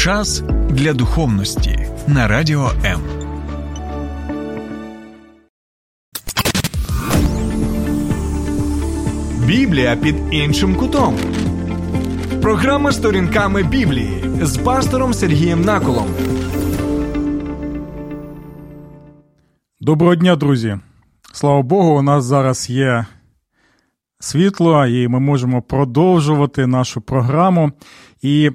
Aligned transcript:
Час 0.00 0.42
для 0.70 0.92
духовності 0.92 1.86
на 2.06 2.28
радіо 2.28 2.70
М. 2.84 3.00
Біблія 9.46 9.96
під 9.96 10.16
іншим 10.30 10.76
кутом. 10.76 11.16
Програма 12.42 12.92
сторінками 12.92 13.62
Біблії 13.62 14.24
з 14.42 14.58
пастором 14.58 15.14
Сергієм 15.14 15.62
Наколом. 15.62 16.06
Доброго 19.80 20.14
дня, 20.14 20.36
друзі. 20.36 20.78
Слава 21.32 21.62
Богу, 21.62 21.98
у 21.98 22.02
нас 22.02 22.24
зараз 22.24 22.70
є 22.70 23.06
світло, 24.20 24.86
і 24.86 25.08
ми 25.08 25.20
можемо 25.20 25.62
продовжувати 25.62 26.66
нашу 26.66 27.00
програму. 27.00 27.72
І 28.22 28.50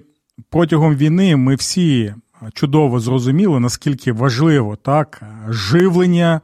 протягом 0.49 0.95
війни 0.95 1.35
ми 1.35 1.55
всі 1.55 2.13
чудово 2.53 2.99
зрозуміли, 2.99 3.59
наскільки 3.59 4.11
важливо 4.11 4.75
так, 4.75 5.21
живлення, 5.49 6.41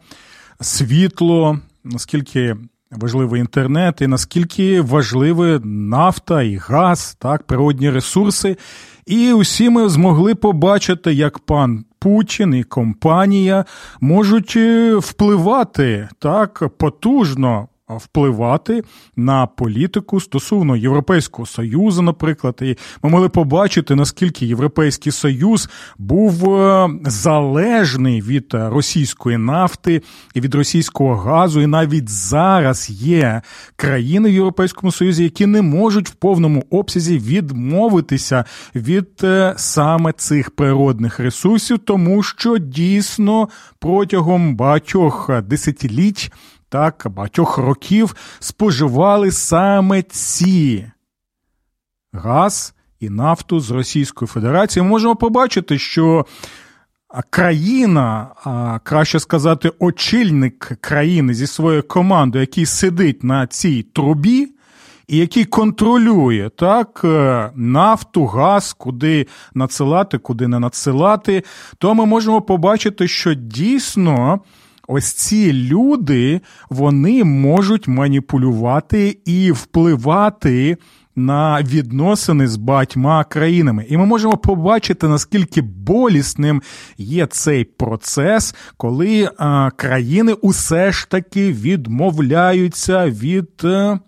світло, 0.60 1.60
наскільки 1.84 2.56
важливий 2.92 3.42
інтернет, 3.42 4.02
і 4.02 4.08
наскільки 4.08 4.82
важливі 4.82 5.60
нафта 5.64 6.44
і 6.44 6.56
газ, 6.56 7.18
так, 7.20 7.44
природні 7.44 7.90
ресурси. 7.90 8.58
І 9.06 9.34
усі 9.34 9.70
ми 9.70 9.90
змогли 9.90 10.36
побачити, 10.36 11.14
як 11.14 11.40
пан 11.40 11.86
Путін 12.00 12.56
і 12.56 12.64
компанія 12.64 13.66
можуть 14.02 14.54
е, 14.58 14.96
впливати 14.96 16.10
так 16.20 16.64
потужно 16.78 17.68
впливати 17.98 18.84
на 19.16 19.46
політику 19.46 20.20
стосовно 20.20 20.76
Європейського 20.76 21.46
Союзу, 21.46 22.02
наприклад, 22.02 22.60
і 22.62 22.78
ми 23.04 23.10
могли 23.10 23.30
побачити, 23.30 23.96
наскільки 23.96 24.46
Європейський 24.46 25.12
Союз 25.12 25.70
був 25.98 26.56
е, 26.56 26.90
залежний 27.06 28.22
від 28.22 28.46
російської 28.54 29.38
нафти 29.38 30.02
і 30.34 30.42
від 30.42 30.56
російського 30.56 31.16
газу, 31.16 31.62
і 31.62 31.68
навіть 31.68 32.10
зараз 32.10 32.90
є 32.90 33.42
країни 33.76 34.30
в 34.30 34.34
Європейському 34.34 34.92
Союзі, 34.92 35.24
які 35.24 35.46
не 35.46 35.62
можуть 35.62 36.10
в 36.10 36.14
повному 36.14 36.64
обсязі 36.70 37.18
відмовитися 37.18 38.46
від 38.76 39.10
е, 39.24 39.54
саме 39.58 40.14
цих 40.14 40.52
природних 40.52 41.20
ресурсів, 41.20 41.80
тому 41.80 42.24
що 42.24 42.58
дійсно 42.58 43.50
протягом 43.80 44.56
багатьох 44.56 45.42
десятиліть 45.42 46.32
так 46.72 47.08
багатьох 47.16 47.58
років 47.58 48.16
споживали 48.40 49.32
саме 49.32 50.02
ці 50.02 50.92
газ 52.14 52.74
і 53.00 53.10
нафту 53.10 53.60
з 53.60 53.72
Російської 53.72 54.28
Федерації. 54.28 54.84
Ми 54.84 54.90
можемо 54.90 55.16
побачити, 55.16 55.80
що 55.80 56.26
країна, 57.30 58.28
а 58.44 58.80
краще 58.84 59.20
сказати, 59.20 59.72
очільник 59.80 60.72
країни 60.82 61.34
зі 61.34 61.48
своєю 61.48 61.84
командою, 61.84 62.42
який 62.42 62.66
сидить 62.66 63.24
на 63.24 63.48
цій 63.48 63.84
трубі. 63.84 64.48
І 65.08 65.18
який 65.18 65.46
контролює 65.46 66.50
так 66.56 67.02
е, 67.04 67.52
нафту, 67.56 68.26
газ, 68.26 68.74
куди 68.74 69.28
надсилати, 69.54 70.18
куди 70.18 70.48
не 70.48 70.60
надсилати, 70.60 71.44
то 71.78 71.94
ми 71.94 72.06
можемо 72.06 72.42
побачити, 72.42 73.08
що 73.08 73.34
дійсно 73.34 74.40
ось 74.92 75.14
ці 75.14 75.54
люди 75.54 76.42
вони 76.70 77.24
можуть 77.24 77.88
маніпулювати 77.88 79.18
і 79.26 79.52
впливати. 79.52 80.78
На 81.16 81.62
відносини 81.62 82.48
з 82.48 82.56
багатьма 82.58 83.24
країнами, 83.24 83.86
і 83.90 83.98
ми 83.98 84.06
можемо 84.06 84.38
побачити, 84.38 85.08
наскільки 85.08 85.62
болісним 85.62 86.62
є 86.98 87.26
цей 87.26 87.64
процес, 87.64 88.56
коли 88.78 89.30
а, 89.38 89.72
країни 89.76 90.34
усе 90.34 90.92
ж 90.92 91.10
таки 91.10 91.52
відмовляються 91.52 93.06
від 93.08 93.50
а, 93.64 93.68
е, 93.68 94.00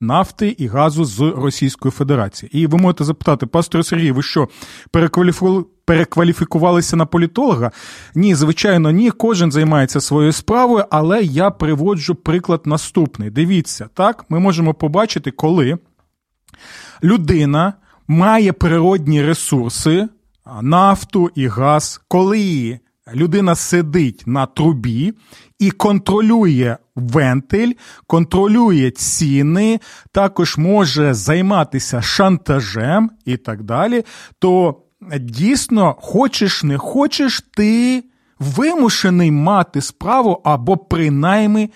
нафти 0.00 0.48
і 0.58 0.66
газу 0.66 1.04
з 1.04 1.20
Російської 1.20 1.92
Федерації. 1.92 2.58
І 2.58 2.66
ви 2.66 2.78
можете 2.78 3.04
запитати, 3.04 3.46
пастор 3.46 3.84
Сергій, 3.84 4.12
ви 4.12 4.22
що 4.22 4.48
перекваліфували? 4.90 5.64
перекваліфікувалися 5.88 6.96
на 6.96 7.06
політолога? 7.06 7.70
Ні, 8.14 8.34
звичайно, 8.34 8.90
ні. 8.90 9.10
Кожен 9.10 9.52
займається 9.52 10.00
своєю 10.00 10.32
справою, 10.32 10.84
але 10.90 11.22
я 11.22 11.50
приводжу 11.50 12.14
приклад 12.24 12.62
наступний. 12.64 13.30
Дивіться, 13.30 13.88
так, 13.94 14.24
ми 14.28 14.38
можемо 14.38 14.74
побачити, 14.74 15.30
коли 15.30 15.78
людина 17.02 17.72
має 18.08 18.52
природні 18.52 19.22
ресурси, 19.22 20.08
нафту 20.62 21.30
і 21.34 21.46
газ, 21.46 22.00
коли 22.08 22.78
людина 23.14 23.54
сидить 23.54 24.22
на 24.26 24.46
трубі 24.46 25.12
і 25.58 25.70
контролює 25.70 26.76
вентиль, 26.96 27.72
контролює 28.06 28.90
ціни, 28.90 29.80
також 30.12 30.56
може 30.56 31.14
займатися 31.14 32.02
шантажем 32.02 33.10
і 33.24 33.36
так 33.36 33.62
далі, 33.62 34.04
то 34.38 34.82
дійсно, 35.20 35.96
хочеш 36.00 36.64
не 36.64 36.78
хочеш, 36.78 37.42
ти 37.56 38.04
вимушений 38.38 39.30
мати 39.30 39.80
справу 39.80 40.40
або 40.44 40.76
принаймні 40.76 41.70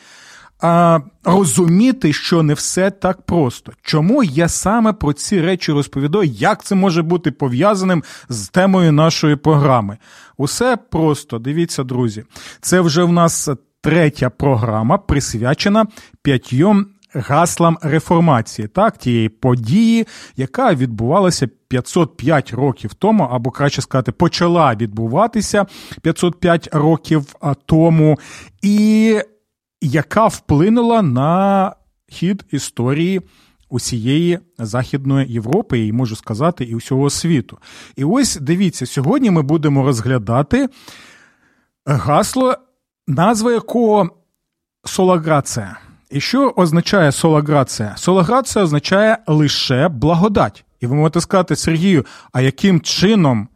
а, 0.62 1.00
розуміти, 1.24 2.12
що 2.12 2.42
не 2.42 2.54
все 2.54 2.90
так 2.90 3.22
просто. 3.22 3.72
Чому 3.82 4.22
я 4.22 4.48
саме 4.48 4.92
про 4.92 5.12
ці 5.12 5.40
речі 5.40 5.72
розповідаю, 5.72 6.24
як 6.24 6.64
це 6.64 6.74
може 6.74 7.02
бути 7.02 7.30
пов'язаним 7.30 8.04
з 8.28 8.48
темою 8.48 8.92
нашої 8.92 9.36
програми? 9.36 9.98
Усе 10.36 10.76
просто, 10.76 11.38
дивіться, 11.38 11.84
друзі, 11.84 12.24
це 12.60 12.80
вже 12.80 13.04
в 13.04 13.12
нас 13.12 13.48
третя 13.80 14.30
програма, 14.30 14.98
присвячена 14.98 15.86
п'ятьом 16.22 16.86
гаслам 17.14 17.78
реформації, 17.82 18.68
так, 18.68 18.98
тієї 18.98 19.28
події, 19.28 20.06
яка 20.36 20.74
відбувалася 20.74 21.48
505 21.68 22.52
років 22.52 22.94
тому, 22.94 23.24
або 23.32 23.50
краще 23.50 23.82
сказати, 23.82 24.12
почала 24.12 24.74
відбуватися 24.74 25.66
505 26.02 26.68
років 26.72 27.34
тому, 27.66 28.18
і 28.62 29.18
яка 29.87 30.26
вплинула 30.26 31.03
на 31.03 31.72
хід 32.09 32.44
історії. 32.50 33.20
Усієї 33.69 34.38
Західної 34.59 35.32
Європи, 35.32 35.87
і 35.87 35.93
можу 35.93 36.16
сказати, 36.16 36.65
і 36.65 36.75
усього 36.75 37.10
світу. 37.10 37.59
І 37.97 38.04
ось 38.04 38.37
дивіться, 38.37 38.87
сьогодні 38.87 39.31
ми 39.31 39.42
будемо 39.42 39.82
розглядати 39.82 40.69
гасло, 41.87 42.54
назва 43.06 43.53
якого 43.53 44.10
солаграція. 44.84 45.78
І 46.10 46.21
що 46.21 46.54
означає 46.56 47.12
солаграція? 47.12 47.94
Солаграція 47.97 48.65
означає 48.65 49.19
лише 49.26 49.88
благодать. 49.88 50.65
І 50.81 50.87
ви 50.87 50.94
можете 50.94 51.21
сказати, 51.21 51.56
Сергію, 51.56 52.06
а 52.32 52.41
яким 52.41 52.81
чином 52.81 53.48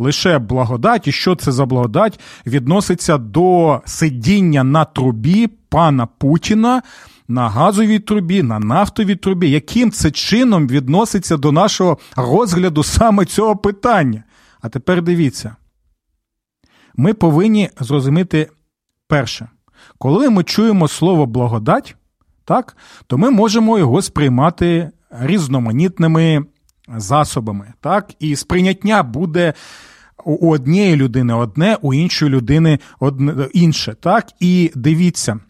лише 0.00 0.38
благодать, 0.38 1.08
і 1.08 1.12
що 1.12 1.34
це 1.34 1.52
за 1.52 1.66
благодать 1.66 2.20
відноситься 2.46 3.18
до 3.18 3.80
сидіння 3.84 4.64
на 4.64 4.84
трубі 4.84 5.46
пана 5.68 6.06
Путіна? 6.06 6.82
На 7.28 7.48
газовій 7.48 7.98
трубі, 7.98 8.42
на 8.42 8.58
нафтовій 8.58 9.16
трубі, 9.16 9.50
яким 9.50 9.90
це 9.90 10.10
чином 10.10 10.68
відноситься 10.68 11.36
до 11.36 11.52
нашого 11.52 11.98
розгляду 12.16 12.82
саме 12.82 13.24
цього 13.24 13.56
питання? 13.56 14.24
А 14.60 14.68
тепер 14.68 15.02
дивіться, 15.02 15.56
ми 16.96 17.14
повинні 17.14 17.70
зрозуміти 17.80 18.50
перше, 19.08 19.48
коли 19.98 20.30
ми 20.30 20.44
чуємо 20.44 20.88
слово 20.88 21.26
благодать, 21.26 21.96
так, 22.44 22.76
то 23.06 23.18
ми 23.18 23.30
можемо 23.30 23.78
його 23.78 24.02
сприймати 24.02 24.90
різноманітними 25.10 26.44
засобами. 26.96 27.72
Так, 27.80 28.10
І 28.18 28.36
сприйняття 28.36 29.02
буде 29.02 29.54
у 30.24 30.50
однієї 30.52 30.96
людини 30.96 31.34
одне, 31.34 31.76
у 31.82 31.94
іншої 31.94 32.30
людини 32.30 32.78
одне, 33.00 33.48
інше. 33.52 33.96
Так, 34.00 34.26
І 34.40 34.70
дивіться. 34.74 35.40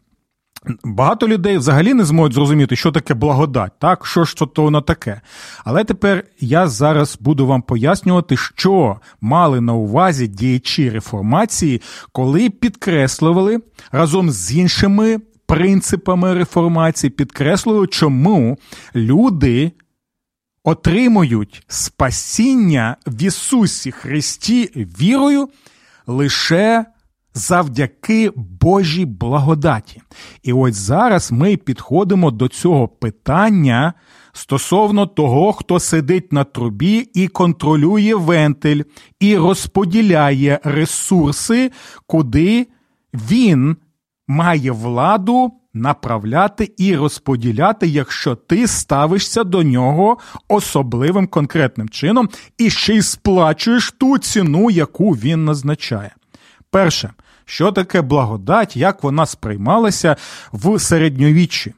Багато 0.84 1.28
людей 1.28 1.58
взагалі 1.58 1.94
не 1.94 2.04
зможуть 2.04 2.32
зрозуміти, 2.32 2.76
що 2.76 2.92
таке 2.92 3.14
благодать, 3.14 3.72
так, 3.78 4.06
що 4.06 4.24
ж 4.24 4.36
то 4.36 4.62
воно 4.62 4.80
таке. 4.80 5.20
Але 5.64 5.84
тепер 5.84 6.24
я 6.40 6.68
зараз 6.68 7.18
буду 7.20 7.46
вам 7.46 7.62
пояснювати, 7.62 8.36
що 8.36 8.96
мали 9.20 9.60
на 9.60 9.74
увазі 9.74 10.28
діячі 10.28 10.90
реформації, 10.90 11.82
коли 12.12 12.50
підкреслювали 12.50 13.58
разом 13.92 14.30
з 14.30 14.56
іншими 14.56 15.18
принципами 15.46 16.34
реформації, 16.34 17.10
підкреслюю, 17.10 17.86
чому 17.86 18.58
люди 18.94 19.72
отримують 20.64 21.64
спасіння 21.68 22.96
в 23.06 23.22
Ісусі 23.22 23.90
Христі 23.90 24.70
вірою 24.76 25.48
лише 26.06 26.84
завдяки 27.34 28.32
Божій 28.36 29.04
благодаті. 29.04 30.02
І 30.42 30.52
ось 30.52 30.74
зараз 30.74 31.32
ми 31.32 31.56
підходимо 31.56 32.30
до 32.30 32.48
цього 32.48 32.88
питання 32.88 33.94
стосовно 34.32 35.06
того, 35.06 35.52
хто 35.52 35.80
сидить 35.80 36.32
на 36.32 36.44
трубі 36.44 37.10
і 37.14 37.28
контролює 37.28 38.14
вентиль, 38.14 38.82
і 39.20 39.36
розподіляє 39.36 40.60
ресурси, 40.64 41.70
куди 42.06 42.66
він 43.14 43.76
має 44.28 44.72
владу 44.72 45.52
направляти 45.74 46.72
і 46.76 46.96
розподіляти, 46.96 47.86
якщо 47.86 48.34
ти 48.34 48.66
ставишся 48.66 49.44
до 49.44 49.62
нього 49.62 50.18
особливим 50.48 51.26
конкретним 51.26 51.88
чином 51.88 52.28
і 52.58 52.70
ще 52.70 52.94
й 52.94 53.02
сплачуєш 53.02 53.92
ту 53.98 54.18
ціну, 54.18 54.70
яку 54.70 55.10
він 55.10 55.44
назначає. 55.44 56.14
Перше, 56.70 57.10
що 57.44 57.72
таке 57.72 58.02
благодать, 58.02 58.76
як 58.76 59.02
вона 59.02 59.26
сприймалася 59.26 60.16
в 60.52 60.78
середньовіччі? 60.78 61.74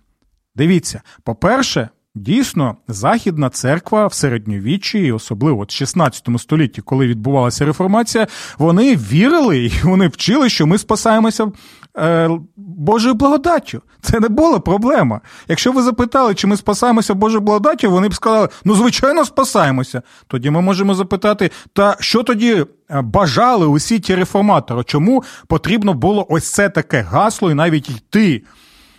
Дивіться, 0.57 1.03
по-перше, 1.23 1.89
Дійсно, 2.15 2.77
Західна 2.89 3.51
церква 3.51 4.07
в 4.07 4.15
середньовіччі, 4.15 5.13
особливо 5.13 5.65
в 5.65 5.71
16 5.71 6.29
столітті, 6.39 6.81
коли 6.81 7.07
відбувалася 7.07 7.65
реформація, 7.65 8.27
вони 8.59 8.97
вірили 8.97 9.59
і 9.65 9.73
вони 9.83 10.09
вчили, 10.09 10.49
що 10.49 10.67
ми 10.67 10.79
спасаємося 10.79 11.53
е, 11.99 12.31
Божою 12.57 13.15
благодаттю. 13.15 13.83
Це 14.01 14.21
не 14.21 14.29
була 14.29 14.59
проблема. 14.59 15.21
Якщо 15.49 15.73
ви 15.73 15.83
запитали, 15.83 16.35
чи 16.35 16.47
ми 16.47 16.57
спасаємося 16.57 17.15
Божою 17.15 17.41
благодаттю, 17.41 17.91
вони 17.91 18.09
б 18.09 18.15
сказали, 18.15 18.49
ну, 18.65 18.75
звичайно, 18.75 19.25
спасаємося. 19.25 20.03
Тоді 20.27 20.51
ми 20.51 20.61
можемо 20.61 20.95
запитати, 20.95 21.51
та 21.73 21.97
що 22.01 22.23
тоді 22.23 22.67
е, 22.91 23.01
бажали 23.03 23.67
усі 23.67 24.01
ті 24.01 24.15
реформатори? 24.15 24.85
Чому 24.85 25.25
потрібно 25.47 25.95
було 25.95 26.27
ось 26.29 26.53
це 26.53 26.69
таке 26.69 27.01
гасло 27.01 27.51
і 27.51 27.55
навіть 27.55 27.91
йти? 27.91 28.43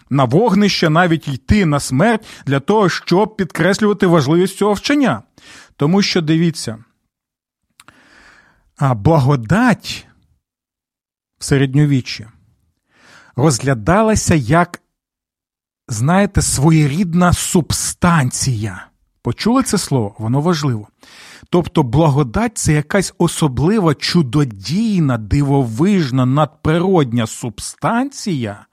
на 0.09 0.23
вогнище, 0.23 0.89
навіть 0.89 1.27
йти 1.27 1.65
на 1.65 1.79
смерть 1.79 2.25
для 2.45 2.59
того, 2.59 2.89
щоб 2.89 3.35
підкреслювати 3.35 4.07
важливість 4.07 4.57
цього 4.57 4.73
вчення. 4.73 5.21
Тому 5.75 6.01
що 6.01 6.21
дивіться, 6.21 6.83
а 8.77 8.93
благодать 8.93 10.07
в 11.39 11.43
середньовіччі 11.43 12.27
розглядалася 13.35 14.35
як, 14.35 14.81
знаєте, 15.87 16.41
своєрідна 16.41 17.33
субстанція. 17.33 18.87
Почули 19.21 19.63
це 19.63 19.77
слово? 19.77 20.15
Воно 20.17 20.41
важливо. 20.41 20.87
Тобто 21.49 21.83
благодать 21.83 22.57
це 22.57 22.73
якась 22.73 23.13
особлива 23.17 23.95
чудодійна, 23.95 25.17
дивовижна, 25.17 26.25
надприродня 26.25 27.27
субстанція, 27.27 28.65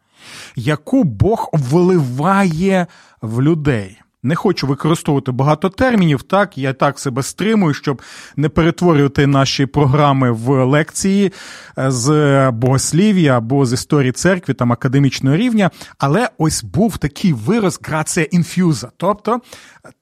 яку 0.56 1.04
Бог 1.04 1.50
вливає 1.52 2.86
в 3.22 3.42
людей. 3.42 4.00
Не 4.22 4.34
хочу 4.34 4.67
використовувати 4.67 5.32
багато 5.32 5.69
термінів, 5.69 6.22
так 6.22 6.58
я 6.58 6.72
так 6.72 6.99
себе 6.99 7.22
стримую, 7.22 7.75
щоб 7.75 8.02
не 8.37 8.49
перетворювати 8.49 9.26
наші 9.26 9.67
програми 9.67 10.31
в 10.31 10.64
лекції 10.64 11.32
е, 11.78 11.90
з 11.90 12.50
богослів'я 12.50 13.38
або 13.38 13.67
з 13.67 13.72
історії 13.72 14.12
церкви 14.12 14.55
там 14.55 14.72
академічного 14.72 15.37
рівня. 15.37 15.70
Але 15.99 16.28
ось 16.38 16.64
був 16.64 16.99
такий 16.99 17.32
вираз 17.32 17.81
грація 17.82 18.26
інфюза, 18.31 18.90
тобто 18.96 19.40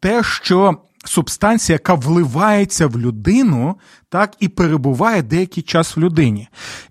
те, 0.01 0.23
що 0.23 0.77
субстанція, 1.05 1.75
яка 1.75 1.95
вливається 1.95 2.87
в 2.87 2.99
людину, 2.99 3.79
так 4.09 4.35
і 4.41 4.49
перебуває 4.49 5.23
деякий 5.23 5.63
час 5.63 5.97
в 5.97 6.01
людині. 6.01 6.49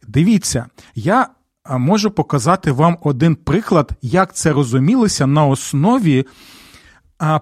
Дивіться, 0.07 0.65
я 0.95 1.27
можу 1.69 2.11
показати 2.11 2.71
вам 2.71 2.97
один 3.01 3.35
приклад, 3.35 3.91
як 4.01 4.35
це 4.35 4.53
розумілося 4.53 5.27
на 5.27 5.45
основі 5.45 6.25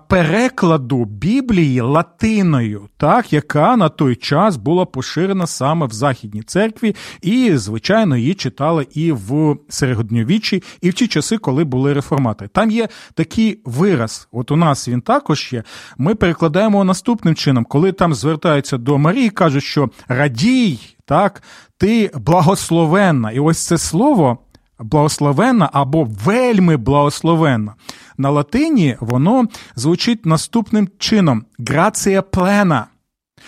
перекладу 0.07 1.05
Біблії 1.05 1.81
латиною, 1.81 2.89
так, 2.97 3.33
яка 3.33 3.77
на 3.77 3.89
той 3.89 4.15
час 4.15 4.57
була 4.57 4.85
поширена 4.85 5.47
саме 5.47 5.85
в 5.85 5.91
Західній 5.91 6.41
церкві, 6.41 6.95
і, 7.21 7.57
звичайно, 7.57 8.17
її 8.17 8.33
читали 8.33 8.87
і 8.93 9.11
в 9.11 9.57
середньовіччі, 9.69 10.63
і 10.81 10.89
в 10.89 10.93
ті 10.93 11.07
часи, 11.07 11.37
коли 11.37 11.63
були 11.63 11.93
реформатори. 11.93 12.49
Там 12.53 12.71
є 12.71 12.87
такий 13.13 13.61
вираз, 13.65 14.27
от 14.31 14.51
у 14.51 14.55
нас 14.55 14.87
він 14.87 15.01
також 15.01 15.53
є. 15.53 15.63
Ми 15.97 16.15
перекладаємо 16.15 16.83
наступним 16.83 17.35
чином, 17.35 17.65
коли 17.65 17.91
там 17.91 18.13
звертаються 18.13 18.77
до 18.77 18.97
Марії, 18.97 19.29
кажуть, 19.29 19.63
що 19.63 19.89
радій, 20.07 20.79
так, 21.05 21.43
ти 21.77 22.11
благословенна. 22.15 23.31
І 23.31 23.39
ось 23.39 23.65
це 23.65 23.77
слово 23.77 24.37
благословенна 24.79 25.69
або 25.73 26.03
вельми 26.03 26.77
благословенна. 26.77 27.73
На 28.17 28.29
латині 28.29 28.97
воно 28.99 29.45
звучить 29.75 30.25
наступним 30.25 30.89
чином: 30.99 31.45
грація 31.59 32.21
плена. 32.21 32.85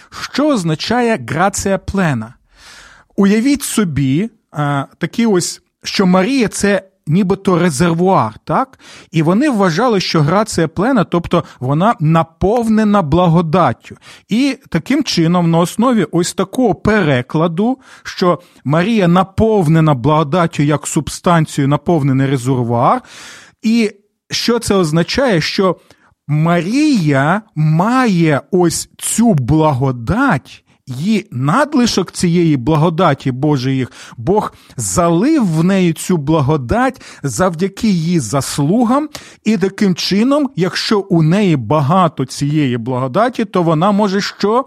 Що 0.10 0.48
означає 0.48 1.26
грація 1.28 1.78
плена? 1.78 2.34
Уявіть 3.16 3.64
собі, 3.64 4.30
а, 4.52 4.86
такі 4.98 5.26
ось, 5.26 5.62
що 5.84 6.06
Марія 6.06 6.48
це 6.48 6.84
нібито 7.08 7.60
резервуар, 7.60 8.34
так? 8.44 8.80
І 9.12 9.22
вони 9.22 9.50
вважали, 9.50 10.00
що 10.00 10.22
грація 10.22 10.68
плена, 10.68 11.04
тобто 11.04 11.44
вона 11.60 11.96
наповнена 12.00 13.02
благодаттю. 13.02 13.96
І 14.30 14.58
таким 14.70 15.04
чином, 15.04 15.52
на 15.52 15.60
основі 15.60 16.08
ось 16.12 16.34
такого 16.34 16.76
перекладу, 16.76 17.78
що 18.04 18.40
Марія 18.64 19.08
наповнена 19.08 19.94
благодаттю 19.94 20.64
як 20.64 20.88
субстанцією, 20.88 21.68
наповнений 21.68 22.28
резервуар. 22.28 23.02
І 23.62 23.92
що 24.32 24.60
це 24.60 24.76
означає? 24.76 25.42
Що 25.42 25.78
Марія 26.28 27.42
має 27.56 28.42
ось 28.52 28.90
цю 28.98 29.34
благодать 29.34 30.64
і 30.88 31.26
надлишок 31.32 32.12
цієї 32.12 32.58
благодаті 32.58 33.32
Божої, 33.32 33.88
Бог 34.18 34.54
залив 34.78 35.46
в 35.46 35.64
неї 35.64 35.94
цю 35.94 36.18
благодать 36.18 37.02
завдяки 37.24 37.88
її 37.88 38.20
заслугам, 38.20 39.10
і 39.44 39.58
таким 39.58 39.96
чином, 39.96 40.50
якщо 40.56 41.00
у 41.00 41.24
неї 41.24 41.56
багато 41.56 42.26
цієї 42.26 42.78
благодаті, 42.78 43.46
то 43.46 43.64
вона 43.64 43.92
може 43.92 44.22
що? 44.22 44.66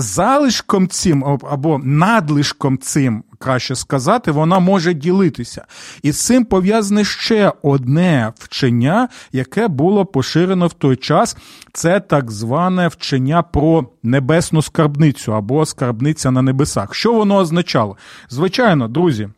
Залишком 0.00 0.88
цим 0.88 1.24
або 1.50 1.78
надлишком 1.84 2.78
цим 2.78 3.22
краще 3.38 3.74
сказати, 3.74 4.30
вона 4.30 4.58
може 4.58 4.94
ділитися. 4.94 5.64
І 6.02 6.12
з 6.12 6.26
цим 6.26 6.44
пов'язане 6.44 7.04
ще 7.04 7.52
одне 7.62 8.32
вчення, 8.38 9.08
яке 9.32 9.68
було 9.68 10.06
поширено 10.06 10.66
в 10.66 10.72
той 10.72 10.96
час. 10.96 11.36
Це 11.72 12.00
так 12.00 12.30
зване 12.30 12.88
вчення 12.88 13.42
про 13.42 13.86
небесну 14.02 14.62
скарбницю 14.62 15.34
або 15.34 15.66
скарбниця 15.66 16.30
на 16.30 16.42
небесах. 16.42 16.94
Що 16.94 17.12
воно 17.12 17.36
означало? 17.36 17.96
Звичайно, 18.28 18.88
друзі. 18.88 19.28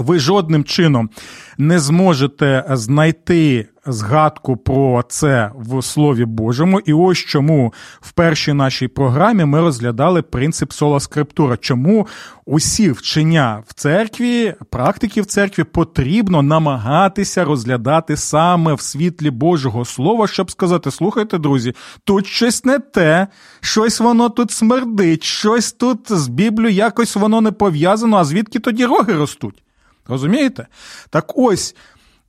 Ви 0.00 0.18
жодним 0.18 0.64
чином 0.64 1.10
не 1.58 1.78
зможете 1.78 2.64
знайти 2.70 3.68
згадку 3.86 4.56
про 4.56 5.04
це 5.08 5.50
в 5.54 5.82
Слові 5.82 6.24
Божому. 6.24 6.80
І 6.80 6.92
ось 6.92 7.18
чому 7.18 7.72
в 8.00 8.12
першій 8.12 8.52
нашій 8.52 8.88
програмі 8.88 9.44
ми 9.44 9.60
розглядали 9.60 10.22
принцип 10.22 10.72
сола 10.72 11.00
скриптура. 11.00 11.56
Чому 11.56 12.06
усі 12.46 12.90
вчення 12.90 13.62
в 13.66 13.74
церкві, 13.74 14.54
практики 14.70 15.20
в 15.20 15.26
церкві 15.26 15.64
потрібно 15.64 16.42
намагатися 16.42 17.44
розглядати 17.44 18.16
саме 18.16 18.74
в 18.74 18.80
світлі 18.80 19.30
Божого 19.30 19.84
Слова, 19.84 20.26
щоб 20.26 20.50
сказати: 20.50 20.90
слухайте, 20.90 21.38
друзі, 21.38 21.74
тут 22.04 22.26
щось 22.26 22.64
не 22.64 22.78
те, 22.78 23.26
щось 23.60 24.00
воно 24.00 24.28
тут 24.28 24.50
смердить, 24.50 25.24
щось 25.24 25.72
тут 25.72 26.12
з 26.12 26.28
Біблією 26.28 26.76
якось 26.76 27.16
воно 27.16 27.40
не 27.40 27.52
пов'язано, 27.52 28.16
а 28.16 28.24
звідки 28.24 28.58
тоді 28.58 28.84
роги 28.84 29.12
ростуть? 29.12 29.62
Розумієте? 30.08 30.66
Так 31.10 31.32
ось. 31.36 31.76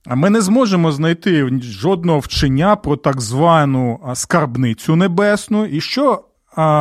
Ми 0.06 0.30
не 0.30 0.40
зможемо 0.40 0.92
знайти 0.92 1.50
жодного 1.62 2.18
вчення 2.18 2.76
про 2.76 2.96
так 2.96 3.20
звану 3.20 4.00
скарбницю 4.14 4.96
небесну, 4.96 5.66
і 5.66 5.80
що 5.80 6.24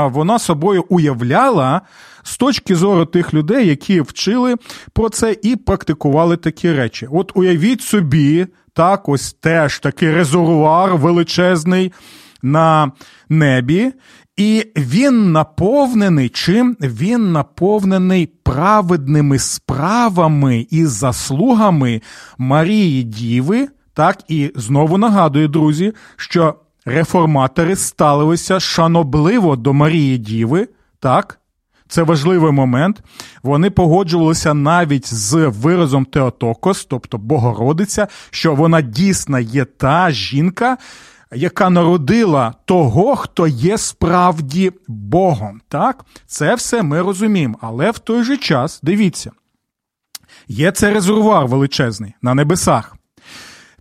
вона 0.06 0.40
собою 0.40 0.86
уявляла 0.90 1.82
з 2.24 2.38
точки 2.38 2.76
зору 2.76 3.06
тих 3.06 3.34
людей, 3.34 3.68
які 3.68 4.02
вчили 4.02 4.56
про 4.94 5.10
це 5.10 5.36
і 5.42 5.56
практикували 5.56 6.38
такі 6.38 6.74
речі. 6.74 7.08
От 7.12 7.32
уявіть 7.36 7.82
собі, 7.82 8.48
так, 8.74 9.10
ось 9.10 9.34
теж 9.34 9.80
такий 9.80 10.12
резервуар 10.12 10.96
величезний 10.96 11.94
на 12.42 12.92
небі, 13.30 13.94
і 14.38 14.66
він 14.78 15.32
наповнений 15.32 16.30
чим? 16.30 16.78
Він 16.82 17.32
наповнений 17.32 18.26
праведними 18.26 19.40
справами 19.40 20.68
і 20.70 20.86
заслугами 20.86 22.02
Марії 22.38 23.04
Діви. 23.04 23.68
Так, 23.94 24.18
і 24.28 24.52
знову 24.56 24.98
нагадую, 24.98 25.48
друзі, 25.48 25.94
що 26.16 26.56
реформатори 26.86 27.76
ставилися 27.76 28.60
шанобливо 28.60 29.56
до 29.56 29.74
Марії 29.74 30.18
Діви. 30.18 30.68
Так, 31.00 31.40
це 31.88 32.04
важливий 32.04 32.52
момент. 32.52 33.04
Вони 33.44 33.70
погоджувалися 33.70 34.54
навіть 34.54 35.14
з 35.14 35.48
виразом 35.48 36.06
Теотокос, 36.06 36.86
тобто 36.86 37.18
Богородиця, 37.18 38.08
що 38.30 38.56
вона 38.56 38.82
дійсно 38.82 39.40
є 39.40 39.66
та 39.66 40.12
жінка, 40.12 40.78
яка 41.36 41.70
народила 41.70 42.54
того, 42.66 43.16
хто 43.16 43.48
є 43.48 43.78
справді 43.78 44.72
Богом. 44.88 45.62
Так, 45.68 46.06
це 46.26 46.56
все 46.56 46.84
ми 46.84 47.02
розуміємо. 47.02 47.58
Але 47.62 47.92
в 47.92 48.00
той 48.00 48.24
же 48.24 48.38
час, 48.38 48.80
дивіться, 48.84 49.32
є 50.48 50.72
це 50.72 50.94
резервуар 50.94 51.48
величезний 51.48 52.14
на 52.22 52.34
небесах. 52.34 52.96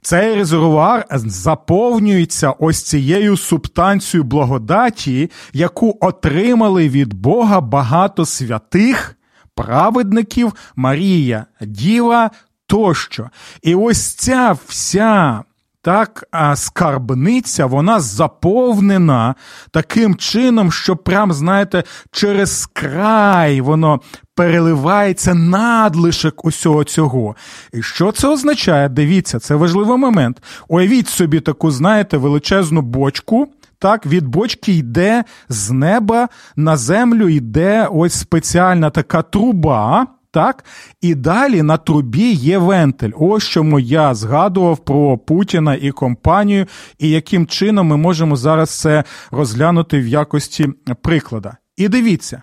Цей 0.02 0.34
резервуар 0.34 1.06
заповнюється 1.10 2.50
ось 2.50 2.82
цією 2.82 3.36
субстанцією 3.36 4.24
благодаті, 4.24 5.30
яку 5.52 5.98
отримали 6.00 6.88
від 6.88 7.14
Бога 7.14 7.60
багато 7.60 8.26
святих, 8.26 9.16
праведників, 9.54 10.52
Марія, 10.76 11.46
Діва 11.60 12.30
тощо. 12.66 13.30
І 13.62 13.74
ось 13.74 14.14
ця 14.14 14.56
вся 14.66 15.44
так, 15.82 16.24
а 16.30 16.56
скарбниця, 16.56 17.66
вона 17.66 18.00
заповнена 18.00 19.34
таким 19.70 20.16
чином, 20.16 20.72
що 20.72 20.96
прям, 20.96 21.32
знаєте, 21.32 21.84
через 22.10 22.66
край 22.66 23.60
воно 23.60 24.00
переливається 24.34 25.34
надлишок 25.34 26.44
усього 26.44 26.84
цього. 26.84 27.36
І 27.72 27.82
що 27.82 28.12
це 28.12 28.28
означає? 28.28 28.88
Дивіться, 28.88 29.38
це 29.38 29.54
важливий 29.54 29.98
момент. 29.98 30.42
Уявіть 30.68 31.08
собі 31.08 31.40
таку, 31.40 31.70
знаєте, 31.70 32.16
величезну 32.16 32.82
бочку. 32.82 33.48
Так, 33.78 34.06
від 34.06 34.26
бочки 34.26 34.72
йде 34.72 35.24
з 35.48 35.70
неба 35.70 36.28
на 36.56 36.76
землю 36.76 37.28
йде 37.28 37.88
ось 37.92 38.14
спеціальна 38.14 38.90
така 38.90 39.22
труба. 39.22 40.06
Так, 40.32 40.64
і 41.00 41.14
далі 41.14 41.62
на 41.62 41.76
трубі 41.76 42.32
є 42.32 42.58
вентиль. 42.58 43.10
Ось 43.18 43.44
чому 43.44 43.80
я 43.80 44.14
згадував 44.14 44.78
про 44.78 45.18
Путіна 45.18 45.74
і 45.74 45.90
компанію, 45.90 46.66
і 46.98 47.10
яким 47.10 47.46
чином 47.46 47.86
ми 47.86 47.96
можемо 47.96 48.36
зараз 48.36 48.70
це 48.70 49.04
розглянути 49.30 50.00
в 50.00 50.06
якості 50.06 50.68
приклада. 51.02 51.56
І 51.76 51.88
дивіться, 51.88 52.42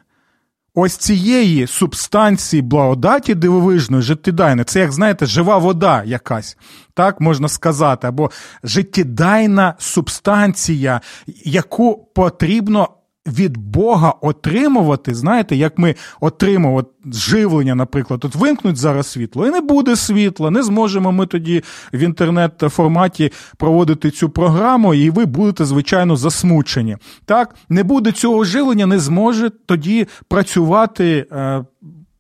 ось 0.74 0.98
цієї 0.98 1.68
субстанції 1.68 2.62
благодаті 2.62 3.36
дивовижної, 3.36 4.04
життєдайної, 4.04 4.66
це, 4.66 4.80
як 4.80 4.92
знаєте, 4.92 5.26
жива 5.26 5.58
вода 5.58 6.04
якась, 6.06 6.58
так 6.94 7.22
можна 7.22 7.48
сказати, 7.48 8.08
або 8.08 8.32
життєдайна 8.64 9.76
субстанція, 9.78 11.02
яку 11.46 12.10
потрібно 12.16 12.90
від 13.28 13.58
Бога 13.58 14.14
отримувати, 14.22 15.16
знаєте, 15.16 15.56
як 15.56 15.78
ми 15.78 15.96
отримуємо 16.22 16.84
живлення, 17.06 17.76
наприклад, 17.76 18.26
от 18.26 18.36
вимкнуть 18.36 18.78
зараз 18.78 19.08
світло, 19.08 19.48
і 19.48 19.50
не 19.50 19.62
буде 19.62 19.96
світла, 19.96 20.52
не 20.52 20.64
зможемо 20.64 21.12
ми 21.12 21.26
тоді 21.26 21.64
в 21.94 22.00
інтернет-форматі 22.00 23.32
проводити 23.58 24.12
цю 24.12 24.30
програму, 24.30 24.94
і 24.94 25.10
ви 25.10 25.26
будете, 25.26 25.66
звичайно, 25.66 26.16
засмучені. 26.16 26.98
Так, 27.26 27.56
не 27.70 27.84
буде 27.84 28.12
цього 28.12 28.44
живлення, 28.44 28.86
не 28.86 29.00
зможе 29.00 29.50
тоді 29.66 30.08
працювати. 30.28 31.26
Е, 31.32 31.66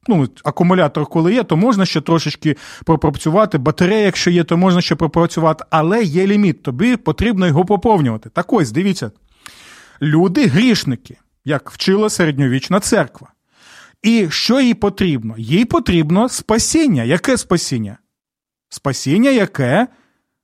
ну, 0.07 0.27
акумулятор, 0.43 1.05
коли 1.05 1.33
є, 1.33 1.43
то 1.43 1.57
можна 1.57 1.85
ще 1.85 2.01
трошечки 2.01 2.55
пропрацювати. 2.85 3.57
Батарея, 3.57 4.05
якщо 4.05 4.31
є, 4.31 4.43
то 4.43 4.57
можна 4.57 4.81
ще 4.81 4.95
пропрацювати, 4.95 5.65
але 5.69 6.03
є 6.03 6.27
ліміт. 6.27 6.63
Тобі 6.63 6.95
потрібно 6.95 7.47
його 7.47 7.65
поповнювати. 7.65 8.29
Так 8.29 8.53
ось, 8.53 8.71
дивіться, 8.71 9.11
люди 10.01 10.47
грішники, 10.47 11.17
як 11.45 11.71
вчила 11.71 12.09
середньовічна 12.09 12.79
церква. 12.79 13.31
І 14.03 14.27
що 14.29 14.61
їй 14.61 14.73
потрібно? 14.73 15.35
Їй 15.37 15.65
потрібно 15.65 16.29
спасіння. 16.29 17.03
Яке 17.03 17.37
спасіння? 17.37 17.97
Спасіння, 18.69 19.29
яке 19.29 19.87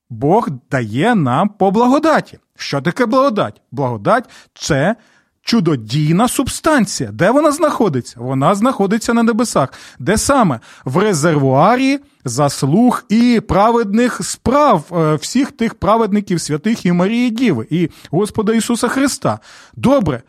Бог 0.10 0.50
дає 0.72 1.16
нам 1.16 1.50
по 1.50 1.72
благодаті. 1.72 2.40
Що 2.56 2.82
таке 2.82 3.06
благодать? 3.06 3.62
Благодать 3.72 4.30
це 4.54 4.96
чудодійна 5.44 6.28
субстанція. 6.28 7.12
Де 7.12 7.32
вона 7.32 7.52
знаходиться? 7.52 8.16
Вона 8.20 8.56
знаходиться 8.56 9.14
на 9.14 9.24
небесах. 9.24 9.74
Де 10.00 10.18
саме? 10.18 10.60
В 10.86 10.98
резервуарі 10.98 12.00
заслуг 12.26 13.04
і 13.10 13.42
праведних 13.48 14.24
справ 14.24 14.84
е, 14.92 15.16
всіх 15.16 15.52
тих 15.52 15.76
праведників 15.76 16.42
святих 16.42 16.86
і 16.86 16.92
Марії 16.92 17.30
Діви, 17.30 17.68
і 17.70 17.90
Господа 18.12 18.54
Ісуса 18.54 18.88
Христа. 18.88 19.40
Добре. 19.76 20.22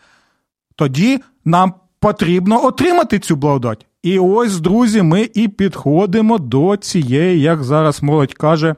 Тоді 0.77 1.21
нам 1.45 1.75
потрібно 2.01 2.65
отримати 2.65 3.19
цю 3.19 3.37
благодать. 3.37 3.87
І 4.03 4.19
ось, 4.19 4.61
друзі, 4.61 5.03
ми 5.03 5.31
і 5.35 5.49
підходимо 5.49 6.39
до 6.39 6.77
цієї, 6.77 7.41
як 7.41 7.65
зараз 7.65 8.03
молодь 8.03 8.35
каже, 8.35 8.75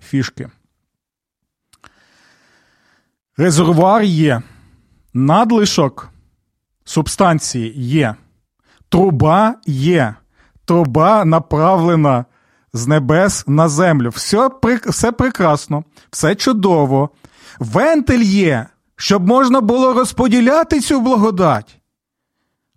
фішки. 0.00 0.48
Резервуар 3.36 4.02
є 4.02 4.42
надлишок 5.18 6.08
субстанції 6.84 7.72
є, 7.76 8.14
труба 8.88 9.54
є, 9.66 10.14
труба 10.64 11.24
направлена 11.24 12.24
з 12.72 12.86
небес 12.86 13.44
на 13.46 13.68
землю. 13.68 14.10
Все 14.10 14.50
все 14.86 15.12
прекрасно, 15.12 15.84
все 16.10 16.34
чудово. 16.34 17.10
Вентиль 17.58 18.22
є, 18.22 18.66
щоб 18.96 19.26
можна 19.26 19.60
було 19.60 19.92
розподіляти 19.92 20.80
цю 20.80 21.00
благодать. 21.00 21.78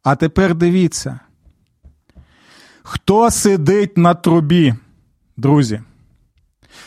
А 0.03 0.15
тепер 0.15 0.55
дивіться, 0.55 1.19
хто 2.83 3.31
сидить 3.31 3.97
на 3.97 4.13
трубі, 4.13 4.75
друзі? 5.37 5.81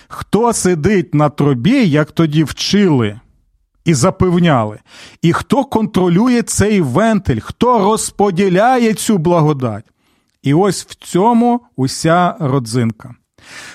Хто 0.08 0.52
сидить 0.52 1.14
на 1.14 1.28
трубі, 1.28 1.88
як 1.88 2.12
тоді 2.12 2.44
вчили? 2.44 3.20
І 3.84 3.94
запевняли. 3.94 4.78
І 5.22 5.32
хто 5.32 5.64
контролює 5.64 6.42
цей 6.42 6.80
вентиль, 6.80 7.40
хто 7.40 7.78
розподіляє 7.78 8.94
цю 8.94 9.18
благодать? 9.18 9.84
І 10.42 10.54
ось 10.54 10.84
в 10.84 10.94
цьому 10.94 11.60
уся 11.76 12.34
родзинка. 12.40 13.14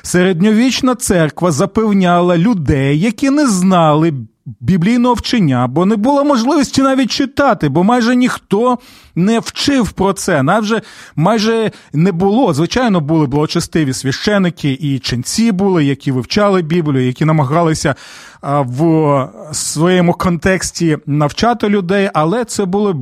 Середньовічна 0.01 0.95
церква 0.95 1.51
запевняла 1.51 2.37
людей, 2.37 2.99
які 2.99 3.29
не 3.29 3.47
знали 3.47 4.13
біблійного 4.59 5.13
вчення, 5.13 5.67
бо 5.67 5.85
не 5.85 5.95
було 5.95 6.23
можливості 6.23 6.81
навіть 6.81 7.11
читати, 7.11 7.69
бо 7.69 7.83
майже 7.83 8.15
ніхто 8.15 8.77
не 9.15 9.39
вчив 9.39 9.91
про 9.91 10.13
це. 10.13 10.43
Навіть 10.43 10.83
майже 11.15 11.71
не 11.93 12.11
було. 12.11 12.53
Звичайно, 12.53 13.01
були 13.01 13.27
благочестиві 13.27 13.93
священики 13.93 14.71
і 14.71 14.99
ченці 14.99 15.51
були, 15.51 15.85
які 15.85 16.11
вивчали 16.11 16.61
Біблію, 16.61 17.05
які 17.05 17.25
намагалися 17.25 17.95
в 18.41 19.29
своєму 19.51 20.13
контексті 20.13 20.97
навчати 21.05 21.69
людей, 21.69 22.09
але 22.13 22.45
це 22.45 22.65
були, 22.65 22.95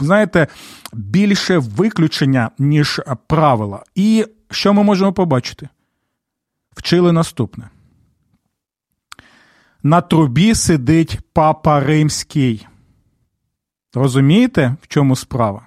знаєте, 0.00 0.46
більше 0.92 1.58
виключення, 1.58 2.50
ніж 2.58 3.00
правила. 3.26 3.82
І 3.94 4.26
що 4.50 4.74
ми 4.74 4.82
можемо 4.82 5.12
побачити? 5.12 5.68
Вчили 6.76 7.12
наступне. 7.12 7.68
На 9.82 10.00
трубі 10.00 10.54
сидить 10.54 11.18
папа 11.32 11.80
римський. 11.80 12.66
Розумієте, 13.94 14.76
в 14.82 14.88
чому 14.88 15.16
справа? 15.16 15.66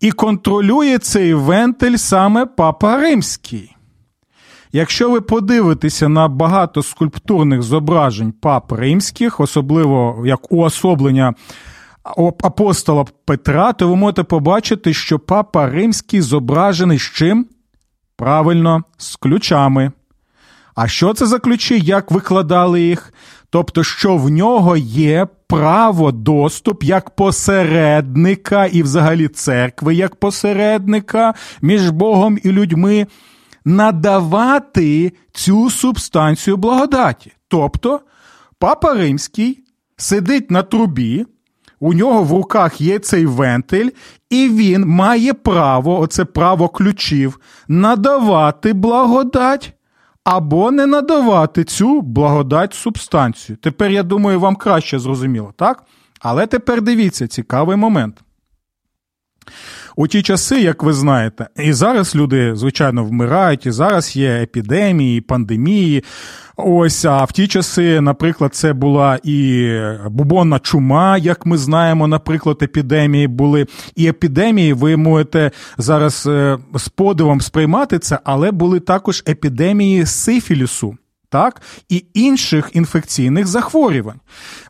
І 0.00 0.12
контролює 0.12 0.98
цей 0.98 1.34
вентиль 1.34 1.96
саме 1.96 2.46
папа 2.46 2.96
римський. 2.96 3.76
Якщо 4.72 5.10
ви 5.10 5.20
подивитеся 5.20 6.08
на 6.08 6.28
багато 6.28 6.82
скульптурних 6.82 7.62
зображень 7.62 8.32
пап 8.32 8.72
римських, 8.72 9.40
особливо 9.40 10.22
як 10.26 10.52
уособлення 10.52 11.34
апостола 12.42 13.04
Петра, 13.24 13.72
то 13.72 13.88
ви 13.88 13.96
можете 13.96 14.22
побачити, 14.22 14.94
що 14.94 15.18
папа 15.18 15.70
римський 15.70 16.20
зображений 16.20 16.98
з 16.98 17.02
чим? 17.02 17.46
Правильно, 18.16 18.84
з 18.96 19.16
ключами. 19.16 19.92
А 20.74 20.88
що 20.88 21.14
це 21.14 21.26
за 21.26 21.38
ключі, 21.38 21.80
як 21.80 22.10
викладали 22.10 22.82
їх? 22.82 23.12
Тобто, 23.50 23.84
що 23.84 24.16
в 24.16 24.30
нього 24.30 24.76
є 24.76 25.26
право 25.46 26.12
доступ 26.12 26.84
як 26.84 27.10
посередника 27.10 28.66
і 28.66 28.82
взагалі 28.82 29.28
церкви 29.28 29.94
як 29.94 30.16
посередника 30.16 31.34
між 31.62 31.90
Богом 31.90 32.38
і 32.42 32.52
людьми, 32.52 33.06
надавати 33.64 35.12
цю 35.32 35.70
субстанцію 35.70 36.56
благодаті. 36.56 37.32
Тобто, 37.48 38.00
папа 38.58 38.94
римський 38.94 39.64
сидить 39.96 40.50
на 40.50 40.62
трубі. 40.62 41.26
У 41.80 41.94
нього 41.94 42.22
в 42.22 42.32
руках 42.32 42.80
є 42.80 42.98
цей 42.98 43.26
вентиль, 43.26 43.90
і 44.30 44.48
він 44.48 44.86
має 44.86 45.34
право, 45.34 46.00
оце 46.00 46.24
право 46.24 46.68
ключів, 46.68 47.40
надавати 47.68 48.72
благодать 48.72 49.74
або 50.30 50.70
не 50.70 50.86
надавати 50.86 51.64
цю 51.64 52.00
благодать 52.02 52.74
субстанцію. 52.74 53.56
Тепер, 53.56 53.90
я 53.90 54.02
думаю, 54.02 54.40
вам 54.40 54.56
краще 54.56 54.98
зрозуміло, 54.98 55.54
так? 55.56 55.84
Але 56.20 56.46
тепер 56.46 56.82
дивіться, 56.82 57.28
цікавий 57.28 57.76
момент. 57.76 58.20
У 60.00 60.06
ті 60.06 60.22
часи, 60.22 60.60
як 60.60 60.82
ви 60.82 60.92
знаєте, 60.92 61.48
і 61.56 61.72
зараз 61.72 62.16
люди, 62.16 62.56
звичайно, 62.56 63.04
вмирають, 63.04 63.66
і 63.66 63.70
зараз 63.70 64.16
є 64.16 64.42
епідемії, 64.42 65.20
пандемії. 65.20 66.04
Ось, 66.56 67.04
а 67.04 67.24
в 67.24 67.32
ті 67.32 67.46
часи, 67.46 68.00
наприклад, 68.00 68.54
це 68.54 68.72
була 68.72 69.18
і 69.24 69.70
бубонна 70.10 70.58
чума, 70.58 71.16
як 71.16 71.46
ми 71.46 71.58
знаємо, 71.58 72.06
наприклад, 72.06 72.58
епідемії 72.62 73.28
були. 73.28 73.66
І 73.96 74.06
епідемії, 74.08 74.72
ви 74.72 74.96
можете 74.96 75.50
зараз 75.78 76.26
е, 76.26 76.58
з 76.74 76.88
подивом 76.88 77.40
сприймати 77.40 77.98
це, 77.98 78.18
але 78.24 78.50
були 78.50 78.80
також 78.80 79.24
епідемії 79.28 80.06
сифілісу 80.06 80.96
так, 81.30 81.62
і 81.88 82.04
інших 82.14 82.70
інфекційних 82.72 83.46
захворювань. 83.46 84.20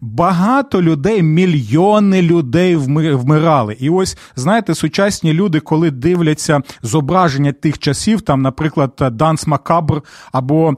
Багато 0.00 0.82
людей, 0.82 1.22
мільйони 1.22 2.22
людей 2.22 2.76
вмирали. 2.76 3.76
І 3.80 3.90
ось, 3.90 4.18
знаєте, 4.36 4.74
сучасні 4.74 5.32
люди, 5.32 5.60
коли 5.60 5.90
дивляться 5.90 6.60
зображення 6.82 7.52
тих 7.52 7.78
часів, 7.78 8.20
там, 8.20 8.42
наприклад, 8.42 8.92
Данс 9.12 9.46
Макабр, 9.46 10.02
або 10.32 10.74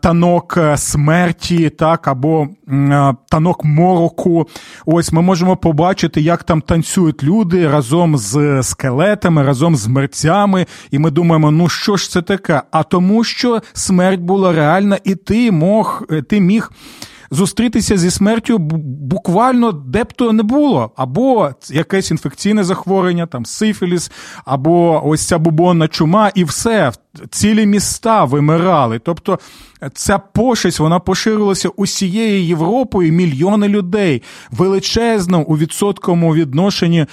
танок 0.00 0.58
смерті, 0.76 1.70
так, 1.70 2.08
або 2.08 2.48
танок 3.30 3.64
мороку. 3.64 4.48
Ось 4.86 5.12
ми 5.12 5.22
можемо 5.22 5.56
побачити, 5.56 6.20
як 6.20 6.42
там 6.42 6.60
танцюють 6.60 7.24
люди 7.24 7.68
разом 7.68 8.16
з 8.16 8.62
скелетами, 8.62 9.42
разом 9.42 9.76
з 9.76 9.86
мерцями. 9.86 10.66
І 10.90 10.98
ми 10.98 11.10
думаємо, 11.10 11.50
ну 11.50 11.68
що 11.68 11.96
ж 11.96 12.10
це 12.10 12.22
таке? 12.22 12.62
А 12.70 12.82
тому, 12.82 13.24
що 13.24 13.62
смерть 13.72 14.20
була 14.20 14.52
реальна 14.52 14.98
і 15.04 15.13
ти 15.14 15.52
мог, 15.52 16.02
е, 16.10 16.22
ти 16.22 16.40
міг. 16.40 16.70
Зустрітися 17.30 17.98
зі 17.98 18.10
смертю 18.10 18.58
буквально 19.14 19.72
де 19.72 20.04
б 20.04 20.12
то 20.12 20.32
не 20.32 20.42
було, 20.42 20.90
або 20.96 21.50
якесь 21.70 22.10
інфекційне 22.10 22.64
захворювання, 22.64 23.26
там 23.26 23.46
сифіліс, 23.46 24.10
або 24.44 25.02
ось 25.08 25.26
ця 25.26 25.38
бубонна 25.38 25.88
чума, 25.88 26.30
і 26.34 26.44
все, 26.44 26.92
цілі 27.30 27.66
міста 27.66 28.24
вимирали. 28.24 28.98
Тобто 28.98 29.38
ця 29.94 30.18
пошесть 30.18 30.80
вона 30.80 30.98
поширилася 30.98 31.68
усією 31.68 32.44
Європою, 32.44 33.12
мільйони 33.12 33.68
людей 33.68 34.22
величезно 34.50 35.40
у 35.40 35.56
відсотковому 35.56 36.34
відношенні 36.34 37.06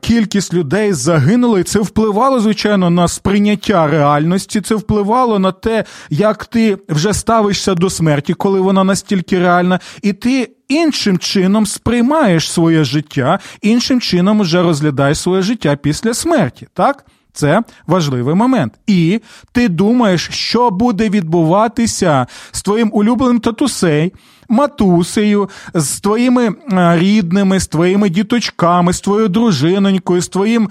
кількість 0.00 0.54
людей 0.54 0.92
загинули, 0.92 1.60
і 1.60 1.64
це 1.64 1.80
впливало, 1.80 2.40
звичайно, 2.40 2.90
на 2.90 3.08
сприйняття 3.08 3.86
реальності. 3.86 4.60
Це 4.60 4.74
впливало 4.74 5.38
на 5.38 5.52
те, 5.52 5.84
як 6.10 6.46
ти 6.46 6.78
вже 6.88 7.14
ставишся 7.14 7.74
до 7.74 7.90
смерті, 7.90 8.34
коли 8.34 8.60
вона 8.60 8.84
настільки 8.84 9.38
реальна, 9.38 9.80
і 10.02 10.12
ти. 10.12 10.50
Іншим 10.68 11.18
чином 11.18 11.66
сприймаєш 11.66 12.52
своє 12.52 12.84
життя, 12.84 13.38
іншим 13.62 14.00
чином 14.00 14.40
вже 14.40 14.62
розглядаєш 14.62 15.18
своє 15.18 15.42
життя 15.42 15.76
після 15.76 16.14
смерті. 16.14 16.66
Так? 16.74 17.04
Це 17.32 17.62
важливий 17.86 18.34
момент. 18.34 18.72
І 18.86 19.20
ти 19.52 19.68
думаєш, 19.68 20.28
що 20.32 20.70
буде 20.70 21.08
відбуватися 21.08 22.26
з 22.52 22.62
твоїм 22.62 22.90
улюбленим 22.92 23.40
татусей, 23.40 24.12
матусею, 24.48 25.50
з 25.74 26.00
твоїми 26.00 26.54
рідними, 26.70 27.60
з 27.60 27.66
твоїми 27.66 28.08
діточками, 28.08 28.92
з 28.92 29.00
твоєю 29.00 29.28
дружинонькою, 29.28 30.20
з 30.20 30.28
твоїм 30.28 30.68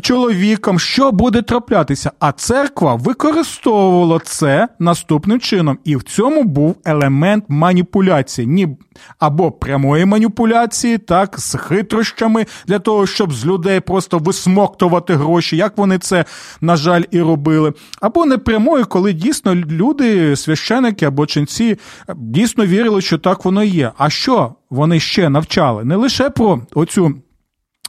чоловіком, 0.00 0.78
що 0.78 1.12
буде 1.12 1.42
траплятися. 1.42 2.10
А 2.18 2.32
церква 2.32 2.94
використовувала 2.94 4.20
це 4.24 4.68
наступним 4.78 5.40
чином. 5.40 5.78
І 5.84 5.96
в 5.96 6.02
цьому 6.02 6.44
був 6.44 6.76
елемент 6.84 7.44
маніпуляції, 7.48 8.46
ні 8.46 8.76
або 9.18 9.50
прямої 9.50 10.04
маніпуляції, 10.04 10.98
так, 10.98 11.40
з 11.40 11.56
хитрощами 11.58 12.46
для 12.66 12.78
того, 12.78 13.06
щоб 13.06 13.32
з 13.32 13.46
людей 13.46 13.80
просто 13.80 14.18
висмоктувати 14.18 15.14
гроші, 15.14 15.56
як 15.56 15.78
вони 15.78 15.98
це, 15.98 16.24
на 16.60 16.76
жаль, 16.76 17.02
і 17.10 17.20
робили, 17.20 17.72
або 18.00 18.26
непрямої, 18.26 18.84
коли 18.84 19.12
дійсно 19.12 19.54
люди, 19.54 20.36
священики 20.36 21.06
або 21.06 21.26
ченці 21.26 21.78
дійсно 22.16 22.66
вірили, 22.66 23.00
що 23.00 23.18
так 23.18 23.44
воно 23.44 23.64
є. 23.64 23.92
А 23.98 24.10
що 24.10 24.54
вони 24.70 25.00
ще 25.00 25.28
навчали? 25.28 25.84
Не 25.84 25.96
лише 25.96 26.30
про 26.30 26.60
оцю. 26.74 27.14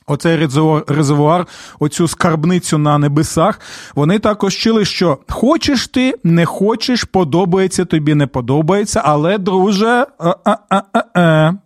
Оцей 0.08 0.48
резервуар, 0.88 1.48
оцю 1.80 2.08
скарбницю 2.08 2.78
на 2.78 2.98
небесах, 2.98 3.60
вони 3.96 4.20
також 4.20 4.56
чули, 4.56 4.86
що 4.86 5.18
хочеш 5.30 5.88
ти, 5.88 6.14
не 6.24 6.46
хочеш, 6.46 7.04
подобається 7.04 7.86
тобі, 7.86 8.16
не 8.16 8.28
подобається, 8.28 9.02
але, 9.06 9.38
друже, 9.38 10.06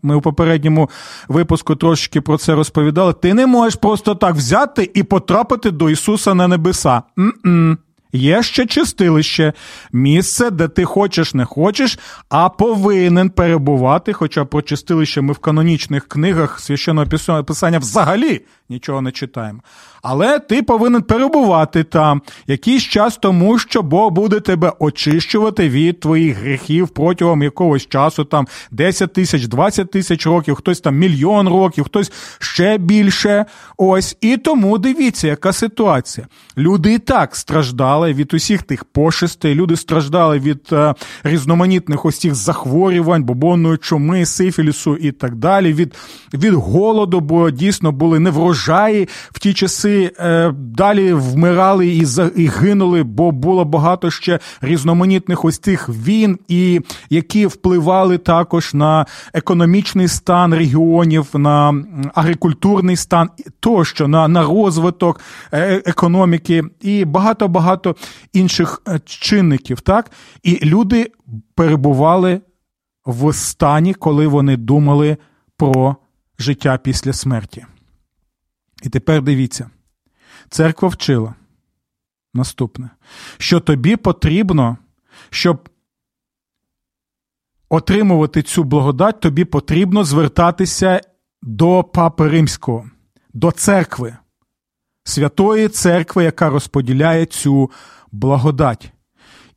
ми 0.04 0.16
у 0.16 0.22
попередньому 0.22 0.90
випуску 1.28 1.76
трошки 1.76 2.22
про 2.22 2.38
це 2.38 2.56
розповідали. 2.56 3.14
Ти 3.14 3.34
не 3.34 3.48
можеш 3.48 3.76
просто 3.76 4.16
так 4.16 4.36
взяти 4.36 4.92
і 4.94 5.04
потрапити 5.04 5.72
до 5.72 5.90
Ісуса 5.90 6.34
на 6.34 6.48
небеса. 6.48 7.02
М-м. 7.18 7.78
Є 8.18 8.44
ще 8.44 8.66
чистилище, 8.66 9.54
місце, 9.92 10.52
де 10.52 10.68
ти 10.68 10.86
хочеш, 10.86 11.34
не 11.34 11.46
хочеш, 11.46 12.00
а 12.30 12.50
повинен 12.50 13.30
перебувати. 13.30 14.14
Хоча 14.14 14.46
про 14.46 14.62
чистилище 14.62 15.22
ми 15.22 15.34
в 15.34 15.38
канонічних 15.38 16.08
книгах 16.08 16.60
священного 16.60 17.08
писання 17.44 17.80
взагалі 17.80 18.42
нічого 18.70 19.02
не 19.02 19.12
читаємо. 19.12 19.60
Але 20.02 20.40
ти 20.40 20.64
повинен 20.64 21.02
перебувати 21.02 21.84
там 21.84 22.22
якийсь 22.48 22.84
час 22.84 23.18
тому, 23.18 23.60
що 23.60 23.82
Бог 23.82 24.12
буде 24.12 24.40
тебе 24.40 24.74
очищувати 24.80 25.70
від 25.70 26.00
твоїх 26.00 26.38
гріхів 26.38 26.88
протягом 26.88 27.44
якогось 27.44 27.88
часу, 27.88 28.24
там 28.26 28.48
10 28.72 29.14
тисяч, 29.14 29.48
20 29.48 29.92
тисяч 29.92 30.26
років, 30.26 30.56
хтось 30.56 30.80
там 30.80 30.96
мільйон 30.96 31.50
років, 31.50 31.84
хтось 31.84 32.12
ще 32.40 32.78
більше. 32.78 33.46
Ось. 33.78 34.18
І 34.22 34.38
тому 34.38 34.78
дивіться, 34.78 35.28
яка 35.28 35.54
ситуація. 35.54 36.28
Люди 36.58 36.94
і 36.94 37.00
так 37.00 37.36
страждали 37.36 38.14
від 38.14 38.34
усіх 38.34 38.64
тих 38.64 38.84
пошестей, 38.84 39.56
люди 39.56 39.76
страждали 39.76 40.40
від 40.40 40.70
е, 40.72 40.94
різноманітних 41.24 42.06
ось 42.06 42.20
цих 42.20 42.36
захворювань, 42.36 43.24
бобонної 43.24 43.78
чуми, 43.78 44.26
сифілісу 44.26 44.96
і 44.96 45.12
так 45.12 45.36
далі, 45.36 45.74
від, 45.74 45.96
від 46.34 46.54
голоду, 46.54 47.20
бо 47.20 47.52
дійсно 47.52 47.92
були 47.92 48.20
неврожаї 48.58 49.10
в 49.32 49.40
ті 49.40 49.54
часи 49.54 50.12
е, 50.20 50.52
далі 50.58 51.14
вмирали 51.14 51.88
і 51.88 52.06
і 52.36 52.48
гинули, 52.48 53.04
бо 53.04 53.32
було 53.32 53.66
багато 53.66 54.12
ще 54.12 54.40
різноманітних 54.62 55.46
ось 55.46 55.60
цих 55.60 55.90
війн, 55.90 56.40
і 56.48 56.82
які 57.10 57.46
впливали 57.46 58.18
також 58.18 58.74
на 58.74 59.06
економічний 59.34 60.08
стан 60.08 60.54
регіонів, 60.54 61.28
на 61.34 61.84
агрикультурний 62.14 62.96
стан, 62.96 63.30
тощо 63.60 64.08
на, 64.08 64.28
на 64.28 64.44
розвиток 64.44 65.20
е, 65.54 65.82
економіки 65.86 66.64
і 66.82 67.06
багато 67.06 67.48
багато 67.48 67.96
інших 68.34 68.82
е, 68.88 69.00
чинників. 69.06 69.82
Так, 69.82 70.12
і 70.44 70.60
люди 70.66 71.12
перебували 71.56 72.42
в 73.06 73.34
стані, 73.34 73.94
коли 73.94 74.28
вони 74.28 74.58
думали 74.58 75.18
про 75.58 75.96
життя 76.40 76.80
після 76.84 77.14
смерті. 77.14 77.66
І 78.84 78.90
тепер 78.90 79.22
дивіться, 79.22 79.70
Церква 80.50 80.90
вчила. 80.90 81.36
Наступне, 82.34 82.90
що 83.38 83.60
тобі 83.60 83.96
потрібно, 83.96 84.78
щоб 85.30 85.70
отримувати 87.70 88.42
цю 88.42 88.64
благодать, 88.64 89.20
тобі 89.20 89.46
потрібно 89.46 90.04
звертатися 90.04 91.02
до 91.42 91.84
Папи 91.84 92.30
Римського, 92.30 92.90
до 93.34 93.52
церкви, 93.52 94.18
святої 95.04 95.68
церкви, 95.68 96.24
яка 96.24 96.50
розподіляє 96.50 97.26
цю 97.26 97.72
благодать. 98.12 98.92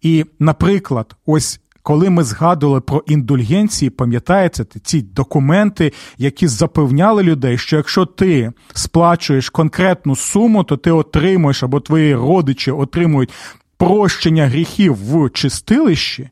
І, 0.00 0.26
наприклад, 0.38 1.16
ось 1.26 1.60
коли 1.82 2.10
ми 2.10 2.24
згадували 2.24 2.80
про 2.80 3.02
індульгенції, 3.06 3.90
пам'ятаєте 3.90 4.64
ці 4.64 5.02
документи, 5.02 5.92
які 6.18 6.46
запевняли 6.48 7.22
людей, 7.22 7.58
що 7.58 7.76
якщо 7.76 8.06
ти 8.06 8.52
сплачуєш 8.74 9.50
конкретну 9.50 10.16
суму, 10.16 10.64
то 10.64 10.76
ти 10.76 10.90
отримуєш 10.90 11.62
або 11.62 11.80
твої 11.80 12.14
родичі 12.14 12.70
отримують 12.70 13.32
прощення 13.76 14.46
гріхів 14.46 14.94
в 14.94 15.30
чистилищі. 15.30 16.30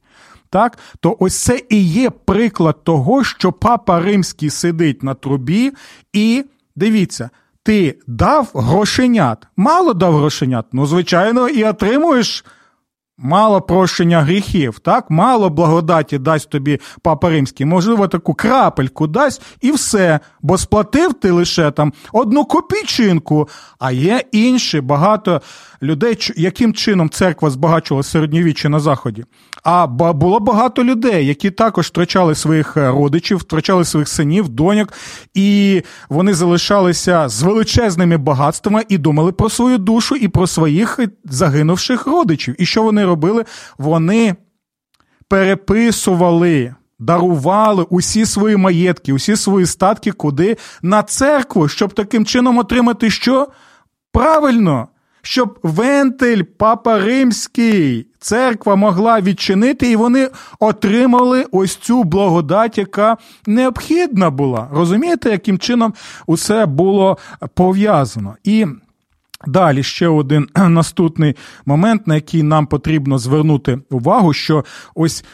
Так, 0.51 0.79
то 1.01 1.17
ось 1.21 1.43
це 1.43 1.61
і 1.69 1.83
є 1.83 2.11
приклад 2.11 2.85
того, 2.85 3.25
що 3.25 3.53
папа 3.53 4.01
римський 4.01 4.51
сидить 4.51 5.03
на 5.03 5.15
трубі, 5.15 5.73
і 6.13 6.45
дивіться, 6.77 7.31
ти 7.63 7.99
дав 8.07 8.51
грошенят, 8.55 9.47
мало 9.57 9.95
дав 9.95 10.17
грошенят, 10.17 10.67
ну, 10.73 10.87
звичайно, 10.87 11.49
і 11.49 11.65
отримуєш 11.65 12.45
Мало 13.21 13.61
прощення 13.61 14.23
гріхів, 14.23 14.79
так? 14.79 15.11
Мало 15.11 15.51
благодаті 15.51 16.19
дасть 16.19 16.51
тобі 16.51 16.81
Папа 17.03 17.31
Римський. 17.31 17.67
Можливо, 17.67 18.09
таку 18.09 18.35
крапельку 18.35 19.07
дасть 19.07 19.43
і 19.61 19.73
все. 19.73 20.21
Бо 20.43 20.59
сплатив 20.59 21.15
ти 21.15 21.31
лише 21.31 21.71
там 21.71 21.93
одну 22.13 22.45
копійчинку, 22.45 23.49
а 23.79 23.93
є 23.93 24.23
інші 24.33 24.81
багато 24.81 25.43
людей, 25.83 26.33
яким 26.37 26.75
чином 26.75 27.11
церква 27.11 27.51
збагачувала 27.51 28.03
середньовіччя 28.03 28.69
на 28.69 28.81
Заході. 28.81 29.25
А 29.63 29.87
було 29.87 30.41
багато 30.41 30.85
людей, 30.85 31.27
які 31.27 31.51
також 31.51 31.87
втрачали 31.87 32.35
своїх 32.35 32.77
е, 32.77 32.91
родичів, 32.91 33.39
втрачали 33.39 33.85
своїх 33.85 34.09
синів, 34.09 34.49
доньок, 34.49 34.93
і 35.35 35.83
вони 36.09 36.35
залишалися 36.35 37.29
з 37.29 37.43
величезними 37.43 38.17
багатствами 38.17 38.85
і 38.89 38.99
думали 38.99 39.33
про 39.33 39.49
свою 39.51 39.79
душу 39.79 40.17
і 40.17 40.29
про 40.29 40.47
своїх 40.47 41.01
загинувших 41.25 42.07
родичів. 42.07 42.55
І 42.59 42.67
що 42.67 42.83
вони 42.83 43.05
робили? 43.09 43.45
Вони 43.79 44.37
переписували. 45.29 46.75
Дарували 47.01 47.87
усі 47.91 48.27
свої 48.27 48.57
маєтки, 48.57 49.13
усі 49.13 49.37
свої 49.37 49.67
статки 49.67 50.13
куди 50.13 50.57
на 50.83 51.03
церкву, 51.03 51.69
щоб 51.69 51.93
таким 51.93 52.27
чином 52.27 52.59
отримати 52.59 53.11
що? 53.11 53.49
Правильно, 54.13 54.89
щоб 55.23 55.59
вентиль 55.63 56.43
Папа 56.43 56.99
Римський, 56.99 58.07
церква 58.19 58.77
могла 58.77 59.21
відчинити, 59.21 59.91
і 59.91 59.97
вони 59.97 60.31
отримали 60.59 61.47
ось 61.53 61.77
цю 61.77 62.05
благодать, 62.05 62.79
яка 62.79 63.17
необхідна 63.47 64.31
була. 64.31 64.69
Розумієте, 64.73 65.31
яким 65.31 65.59
чином 65.59 65.95
усе 66.27 66.67
було 66.67 67.19
пов'язано? 67.55 68.37
І 68.45 68.67
Далі 69.47 69.83
ще 69.83 70.09
один 70.09 70.49
наступний 70.57 71.37
момент, 71.67 72.07
на 72.07 72.15
який 72.15 72.43
нам 72.43 72.67
потрібно 72.67 73.19
звернути 73.19 73.79
увагу, 73.91 74.33
що 74.33 74.65
ось 74.95 75.25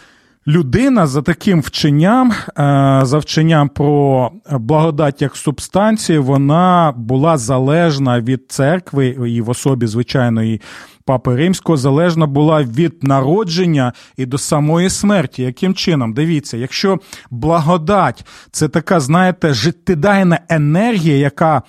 людина 0.47 1.07
за 1.07 1.23
таким 1.23 1.61
вченням, 1.61 2.33
е, 2.33 3.01
за 3.05 3.19
вченням 3.19 3.69
про 3.69 4.31
благодать 4.51 5.23
як 5.23 5.37
субстанцію, 5.37 6.23
вона 6.23 6.95
була 6.97 7.39
залежна 7.39 8.21
від 8.21 8.45
церкви 8.49 9.07
і 9.07 9.41
в 9.41 9.51
особі 9.51 9.87
звичайної. 9.87 10.61
Папи 11.07 11.37
Римського 11.37 11.77
залежна 11.77 12.27
була 12.27 12.63
від 12.63 13.03
народження 13.03 13.93
і 14.17 14.27
до 14.27 14.39
самої 14.39 14.91
смерті. 14.91 15.43
Яким 15.43 15.75
чином? 15.75 16.15
Дивіться, 16.15 16.57
якщо 16.57 16.99
благодать 17.31 18.27
це 18.51 18.69
така, 18.69 19.01
знаєте, 19.01 19.53
життєдайна 19.53 20.41
енергія, 20.49 21.17
яка 21.17 21.63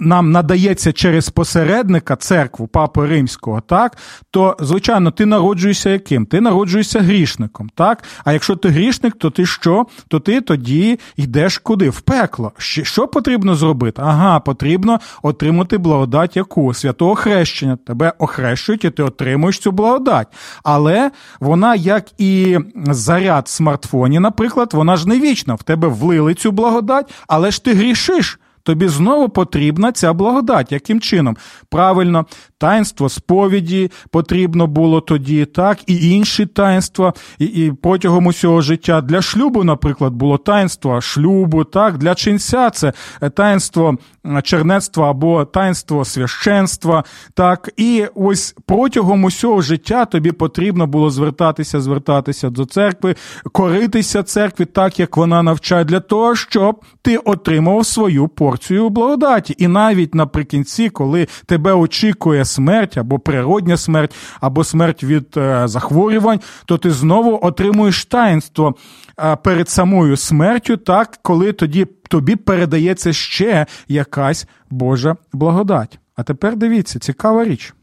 нам 0.00 0.32
надається 0.32 0.92
через 0.92 1.28
посередника 1.30 2.16
церкву 2.16 2.66
Папи 2.66 3.06
Римського, 3.06 3.60
так, 3.60 3.96
то, 4.30 4.56
звичайно, 4.60 5.10
ти 5.10 5.26
народжуєшся 5.26 5.90
яким? 5.90 6.26
Ти 6.26 6.40
народжуєшся 6.40 7.00
грішником, 7.00 7.70
так? 7.74 8.04
А 8.24 8.32
якщо 8.32 8.56
ти 8.56 8.68
грішник, 8.68 9.14
то 9.18 9.30
ти 9.30 9.46
що? 9.46 9.86
То 10.08 10.20
ти 10.20 10.40
тоді 10.40 10.98
йдеш 11.16 11.58
куди? 11.58 11.90
В 11.90 12.00
пекло. 12.00 12.52
Що 12.58 13.08
потрібно 13.08 13.54
зробити? 13.54 14.02
Ага, 14.04 14.40
потрібно 14.40 15.00
отримати 15.22 15.78
благодать 15.78 16.36
яку? 16.36 16.74
Святого 16.74 17.14
хрещення. 17.14 17.76
Тебе 17.86 18.12
охрещують, 18.18 18.84
і 18.84 18.90
ти 18.90 19.02
отримуєш 19.02 19.58
цю 19.58 19.72
благодать. 19.72 20.28
Але 20.64 21.10
вона, 21.40 21.74
як 21.74 22.04
і 22.18 22.58
заряд 22.90 23.44
в 23.46 23.50
смартфоні, 23.50 24.20
наприклад, 24.20 24.70
вона 24.72 24.96
ж 24.96 25.08
не 25.08 25.20
вічна. 25.20 25.54
В 25.54 25.62
тебе 25.62 25.88
влили 25.88 26.34
цю 26.34 26.52
благодать, 26.52 27.12
але 27.28 27.50
ж 27.50 27.64
ти 27.64 27.74
грішиш 27.74 28.38
тобі 28.64 28.88
знову 28.88 29.28
потрібна 29.28 29.92
ця 29.92 30.12
благодать. 30.12 30.72
Яким 30.72 31.00
чином? 31.00 31.36
Правильно, 31.70 32.26
таїнство 32.58 33.08
сповіді 33.08 33.90
потрібно 34.10 34.66
було 34.66 35.00
тоді, 35.00 35.44
так, 35.44 35.78
і 35.86 36.10
інші 36.10 36.46
таїнства, 36.46 37.12
і, 37.38 37.44
і 37.44 37.72
протягом 37.72 38.26
усього 38.26 38.60
життя. 38.60 39.00
Для 39.00 39.22
шлюбу, 39.22 39.64
наприклад, 39.64 40.12
було 40.12 40.38
таїнство 40.38 41.00
шлюбу, 41.00 41.64
так, 41.64 41.98
для 41.98 42.14
ченця 42.14 42.70
це 42.70 42.92
таїнство 43.34 43.98
чернецтва 44.42 45.10
або 45.10 45.44
таїнство 45.44 46.04
священства. 46.04 47.04
так, 47.34 47.70
І 47.76 48.04
ось 48.14 48.54
протягом 48.66 49.24
усього 49.24 49.60
життя 49.60 50.04
тобі 50.04 50.32
потрібно 50.32 50.86
було 50.86 51.10
звертатися, 51.10 51.80
звертатися 51.80 52.50
до 52.50 52.64
церкви, 52.64 53.14
коритися 53.52 54.22
церкві, 54.22 54.64
так 54.64 55.00
як 55.00 55.16
вона 55.16 55.42
навчає, 55.42 55.84
для 55.84 56.00
того, 56.00 56.36
щоб 56.36 56.84
ти 57.02 57.16
отримав 57.16 57.86
свою 57.86 58.28
порцію 58.28 58.53
благодаті. 58.90 59.54
І 59.58 59.68
навіть 59.68 60.14
наприкінці, 60.14 60.90
коли 60.90 61.28
тебе 61.46 61.72
очікує 61.72 62.44
смерть 62.44 62.96
або 62.98 63.18
природня 63.18 63.76
смерть, 63.76 64.14
або 64.40 64.64
смерть 64.64 65.04
від 65.04 65.36
е, 65.36 65.68
захворювань, 65.68 66.40
то 66.66 66.78
ти 66.78 66.90
знову 66.90 67.38
отримуєш 67.42 68.04
таїнство 68.04 68.74
е, 69.20 69.36
перед 69.36 69.68
самою 69.68 70.16
смертю, 70.16 70.76
так, 70.76 71.18
коли 71.22 71.52
тоді 71.52 71.86
тобі 72.08 72.36
передається 72.36 73.12
ще 73.12 73.66
якась 73.88 74.46
Божа 74.70 75.16
благодать. 75.32 75.98
А 76.16 76.22
тепер 76.22 76.56
дивіться, 76.56 76.98
цікава 76.98 77.44
річ. 77.44 77.74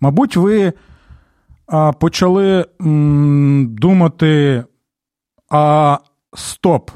Мабуть, 0.00 0.36
ви 0.36 0.72
почали 2.00 2.66
думати, 3.78 4.64
а 5.50 5.98
стоп. 6.34 6.90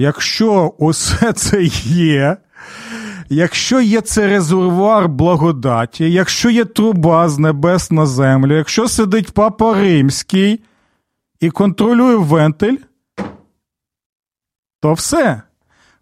Якщо 0.00 0.74
усе 0.78 1.32
це 1.36 1.62
є, 1.84 2.36
якщо 3.28 3.80
є 3.80 4.00
це 4.00 4.28
резервуар 4.28 5.08
благодаті, 5.08 6.12
якщо 6.12 6.50
є 6.50 6.64
труба 6.64 7.28
з 7.28 7.38
небес 7.38 7.90
на 7.90 8.06
землю, 8.06 8.56
якщо 8.56 8.88
сидить 8.88 9.32
папа 9.32 9.74
римський 9.74 10.64
і 11.40 11.50
контролює 11.50 12.16
вентиль, 12.16 12.76
то 14.80 14.92
все. 14.92 15.42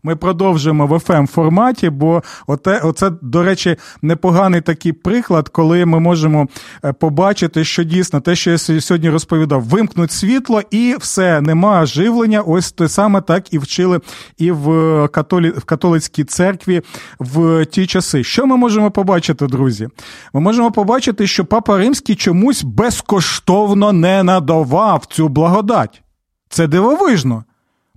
Ми 0.03 0.17
продовжуємо 0.17 0.87
в 0.87 0.93
fm 0.93 1.27
форматі, 1.27 1.91
бо 1.91 2.23
оте, 2.47 2.79
оце, 2.79 3.11
до 3.23 3.43
речі, 3.43 3.77
непоганий 4.03 4.61
такий 4.61 4.93
приклад, 4.93 5.49
коли 5.49 5.85
ми 5.85 6.01
можемо 6.01 6.49
е, 6.85 6.93
побачити, 6.93 7.65
що 7.65 7.85
дійсно 7.85 8.21
те, 8.21 8.35
що 8.37 8.51
я 8.51 8.59
сьогодні 8.59 9.11
розповідав, 9.11 9.63
вимкнуть 9.63 10.13
світло 10.13 10.63
і 10.71 10.97
все, 11.01 11.41
нема 11.41 11.87
живлення. 11.87 12.41
Ось 12.41 12.73
те 12.73 12.89
саме 12.89 13.21
так 13.21 13.53
і 13.53 13.59
вчили 13.59 14.01
і 14.39 14.51
в, 14.51 15.09
католі, 15.09 15.51
в 15.51 15.65
католицькій 15.65 16.25
церкві 16.25 16.83
в 17.19 17.67
ті 17.67 17.87
часи. 17.87 18.25
Що 18.25 18.47
ми 18.47 18.57
можемо 18.57 18.91
побачити, 18.91 19.47
друзі? 19.47 19.89
Ми 20.33 20.41
можемо 20.41 20.73
побачити, 20.73 21.27
що 21.27 21.45
Папа 21.45 21.79
Римський 21.79 22.15
чомусь 22.15 22.63
безкоштовно 22.63 23.93
не 23.93 24.23
надавав 24.23 25.07
цю 25.07 25.29
благодать. 25.29 26.03
Це 26.49 26.67
дивовижно. 26.67 27.45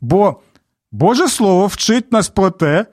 Бо 0.01 0.37
Боже 0.91 1.27
Слово 1.27 1.67
вчить 1.67 2.11
нас 2.11 2.29
про 2.29 2.49
те, 2.49 2.85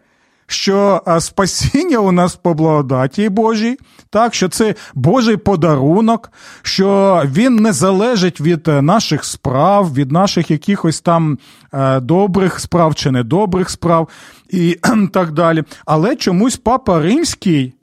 що 0.46 1.02
спасіння 1.20 1.98
у 1.98 2.12
нас 2.12 2.37
по 2.37 2.54
благодаті 2.54 3.28
Божій, 3.28 3.78
так, 4.11 4.34
що 4.34 4.48
це 4.48 4.74
Божий 4.94 5.37
подарунок, 5.37 6.32
що 6.62 7.22
він 7.26 7.56
не 7.56 7.72
залежить 7.72 8.40
від 8.40 8.68
е, 8.68 8.82
наших 8.82 9.24
справ, 9.24 9.94
від 9.94 10.12
наших 10.12 10.50
якихось 10.50 11.00
там 11.00 11.38
е, 11.72 12.00
добрих 12.00 12.61
справ 12.61 12.94
чи 12.94 13.11
недобрих 13.11 13.70
справ 13.70 14.08
і 14.50 14.78
так 15.12 15.32
далі. 15.32 15.64
Але 15.87 16.16
чомусь 16.16 16.56
Папа 16.56 17.00
Римський. 17.00 17.74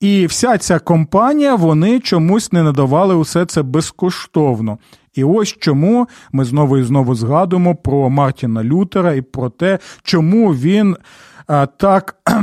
І 0.00 0.26
вся 0.26 0.58
ця 0.58 0.78
компанія, 0.78 1.54
вони 1.54 2.00
чомусь 2.00 2.52
не 2.52 2.62
надавали 2.62 3.14
усе 3.14 3.46
це 3.46 3.62
безкоштовно. 3.62 4.78
І 5.14 5.24
ось 5.24 5.56
чому 5.60 6.08
ми 6.32 6.44
знову 6.44 6.78
і 6.78 6.82
знову 6.82 7.14
згадуємо 7.14 7.74
про 7.74 8.10
Мартіна 8.10 8.64
Лютера 8.64 9.12
і 9.14 9.22
про 9.22 9.50
те, 9.50 9.78
чому 10.02 10.54
він 10.54 10.96
а, 11.46 11.66
так. 11.66 12.16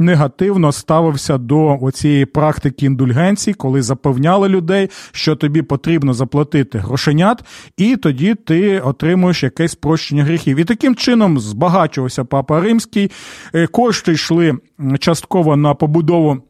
Негативно 0.00 0.72
ставився 0.72 1.38
до 1.38 1.90
цієї 1.94 2.26
практики 2.26 2.86
індульгенції, 2.86 3.54
коли 3.54 3.82
запевняли 3.82 4.48
людей, 4.48 4.90
що 5.12 5.36
тобі 5.36 5.62
потрібно 5.62 6.14
заплатити 6.14 6.78
грошенят, 6.78 7.44
і 7.76 7.96
тоді 7.96 8.34
ти 8.34 8.80
отримуєш 8.80 9.42
якесь 9.42 9.74
прощення 9.74 10.24
гріхів. 10.24 10.56
І 10.56 10.64
таким 10.64 10.94
чином 10.94 11.38
збагачувався 11.38 12.24
папа 12.24 12.60
римський. 12.60 13.10
Е, 13.54 13.66
кошти 13.66 14.12
йшли 14.12 14.58
частково 14.98 15.56
на 15.56 15.74
побудову 15.74 16.42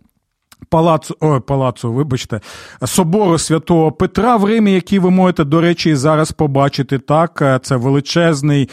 Палацу, 0.71 1.17
ой, 1.21 1.41
палацу, 1.41 1.93
вибачте, 1.93 2.41
собору 2.85 3.39
святого 3.39 3.93
Петра 3.93 4.37
в 4.37 4.45
Римі, 4.45 4.73
який 4.73 4.99
ви 4.99 5.11
можете, 5.11 5.45
до 5.45 5.61
речі, 5.61 5.95
зараз 5.95 6.33
побачити. 6.33 6.99
Так, 6.99 7.43
е, 7.43 7.61
це 7.63 7.77
величезний 7.77 8.69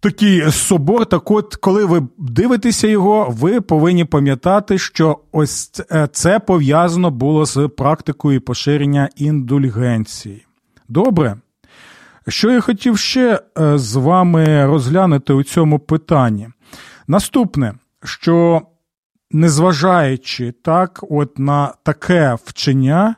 такий 0.00 0.50
собор. 0.50 1.06
Так 1.06 1.30
от, 1.30 1.56
коли 1.56 1.84
ви 1.84 2.02
дивитеся 2.18 2.86
його, 2.86 3.26
ви 3.30 3.60
повинні 3.60 4.04
пам'ятати, 4.04 4.78
що 4.78 5.18
ось 5.32 5.82
е, 5.92 6.08
це 6.12 6.38
пов'язано 6.38 7.10
було 7.10 7.46
з 7.46 7.68
практикою 7.68 8.40
поширення 8.40 9.08
індульгенції. 9.16 10.46
Добре. 10.88 11.36
Що 12.28 12.50
я 12.50 12.60
хотів 12.60 12.98
ще 12.98 13.40
е, 13.58 13.78
з 13.78 13.96
вами 13.96 14.66
розглянути 14.66 15.32
у 15.32 15.42
цьому 15.42 15.78
питанні? 15.78 16.48
Наступне, 17.08 17.74
що 18.04 18.62
незважаючи 19.30 20.52
так, 20.52 21.04
от 21.10 21.38
на 21.38 21.74
таке 21.82 22.36
вчення, 22.44 23.14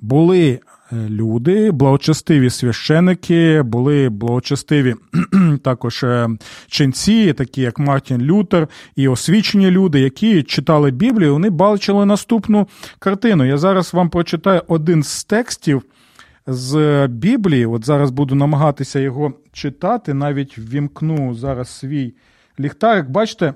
були 0.00 0.60
Е, 0.92 0.96
люди, 1.08 1.70
благочестиві 1.70 2.50
священики, 2.50 3.62
були 3.62 4.08
благочестиві 4.08 4.94
також 5.62 6.04
е, 6.04 6.28
ченці, 6.66 7.32
такі 7.32 7.60
як 7.60 7.78
Мартін 7.78 8.22
Лютер, 8.22 8.68
і 8.96 9.08
освічені 9.08 9.70
люди, 9.70 10.00
які 10.00 10.42
читали 10.42 10.90
Біблію, 10.90 11.32
вони 11.32 11.50
бачили 11.50 12.06
наступну 12.06 12.68
картину. 12.98 13.44
Я 13.44 13.58
зараз 13.58 13.94
вам 13.94 14.10
прочитаю 14.10 14.62
один 14.68 15.02
з 15.02 15.24
текстів 15.24 15.82
з 16.46 17.06
Біблії. 17.06 17.66
От 17.66 17.84
зараз 17.84 18.10
буду 18.10 18.34
намагатися 18.34 18.98
його 19.00 19.32
читати, 19.52 20.14
навіть 20.14 20.58
вімкну 20.58 21.34
зараз 21.34 21.68
свій 21.68 22.14
ліхтарик. 22.60 23.10
Бачите, 23.10 23.54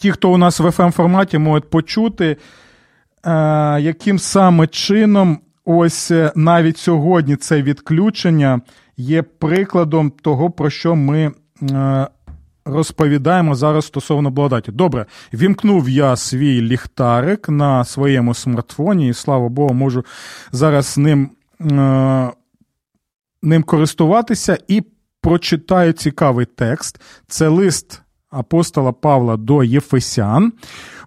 ті, 0.00 0.12
хто 0.12 0.32
у 0.32 0.36
нас 0.36 0.60
в 0.60 0.66
fm 0.66 0.90
форматі 0.90 1.38
можуть 1.38 1.70
почути, 1.70 2.36
е, 3.24 3.80
яким 3.80 4.18
саме 4.18 4.66
чином 4.66 5.38
ось 5.64 6.10
е, 6.10 6.32
навіть 6.36 6.78
сьогодні 6.78 7.36
це 7.36 7.62
відключення 7.62 8.60
є 8.96 9.22
прикладом 9.22 10.10
того, 10.10 10.50
про 10.50 10.70
що 10.70 10.94
ми 10.94 11.32
е, 11.62 12.06
розповідаємо 12.64 13.54
зараз 13.54 13.86
стосовно 13.86 14.30
благодаті. 14.30 14.72
Добре, 14.72 15.06
вімкнув 15.34 15.88
я 15.88 16.16
свій 16.16 16.62
ліхтарик 16.62 17.48
на 17.48 17.84
своєму 17.84 18.34
смартфоні, 18.34 19.08
і 19.08 19.14
слава 19.14 19.48
Богу, 19.48 19.74
можу 19.74 20.04
зараз 20.52 20.98
ним, 20.98 21.30
ним 23.42 23.62
користуватися 23.62 24.58
і 24.68 24.82
прочитаю 25.20 25.92
цікавий 25.92 26.46
текст. 26.46 27.00
Це 27.26 27.48
лист 27.48 28.02
апостола 28.30 28.92
Павла 28.92 29.36
до 29.36 29.64
Єфесян. 29.64 30.52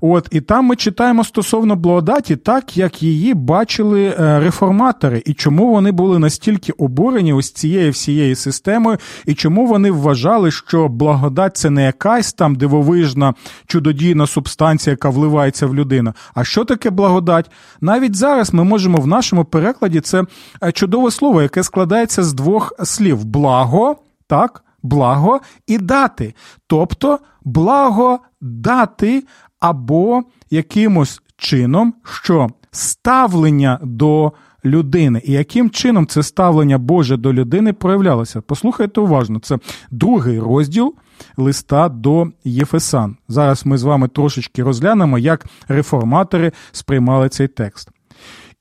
От, 0.02 0.28
І 0.32 0.42
там 0.42 0.66
ми 0.66 0.76
читаємо 0.76 1.24
стосовно 1.24 1.76
благодаті, 1.76 2.36
так 2.36 2.78
як 2.78 3.04
її 3.04 3.34
бачили 3.34 4.04
е, 4.06 4.40
реформатори, 4.40 5.24
і 5.26 5.34
чому 5.34 5.72
вони 5.72 5.92
були 5.92 6.20
настільки 6.20 6.72
обурені 6.72 7.34
ось 7.34 7.52
цією 7.52 7.92
всією 7.92 8.36
системою, 8.36 8.98
і 9.26 9.34
чому 9.34 9.66
вони 9.66 9.92
вважали, 9.92 10.52
що 10.52 10.88
благодать 10.88 11.58
це 11.58 11.70
не 11.70 11.84
якась 11.84 12.34
там 12.34 12.56
дивовижна 12.56 13.34
чудодійна 13.68 14.28
субстанція, 14.28 14.92
яка 14.92 15.10
вливається 15.10 15.68
в 15.68 15.76
людину. 15.76 16.14
А 16.34 16.44
що 16.44 16.66
таке 16.66 16.90
благодать? 16.90 17.52
Навіть 17.82 18.16
зараз 18.16 18.54
ми 18.54 18.64
можемо 18.64 18.98
в 18.98 19.08
нашому 19.08 19.46
перекладі 19.46 20.02
це 20.02 20.24
е, 20.64 20.72
чудове 20.72 21.12
слово, 21.12 21.42
яке 21.42 21.64
складається 21.64 22.24
з 22.24 22.34
двох 22.34 22.74
слів: 22.84 23.26
благо, 23.26 23.96
так 24.28 24.64
благо 24.84 25.40
і 25.68 25.78
дати, 25.78 26.34
тобто 26.68 27.20
благо 27.44 28.20
дати 28.42 29.24
або 29.60 30.24
якимось 30.50 31.22
чином, 31.38 31.94
що 32.04 32.50
ставлення 32.72 33.80
до 33.84 34.34
людини, 34.66 35.22
і 35.26 35.32
яким 35.32 35.70
чином 35.70 36.08
це 36.08 36.24
ставлення 36.24 36.78
Боже 36.78 37.18
до 37.18 37.34
людини 37.34 37.74
проявлялося. 37.74 38.42
Послухайте 38.42 39.02
уважно, 39.02 39.40
це 39.40 39.58
другий 39.92 40.40
розділ 40.40 40.96
листа 41.38 41.90
до 41.90 42.28
Єфесан. 42.44 43.18
Зараз 43.28 43.66
ми 43.66 43.78
з 43.78 43.84
вами 43.84 44.08
трошечки 44.08 44.64
розглянемо, 44.64 45.20
як 45.20 45.46
реформатори 45.68 46.52
сприймали 46.72 47.30
цей 47.30 47.48
текст. 47.48 47.90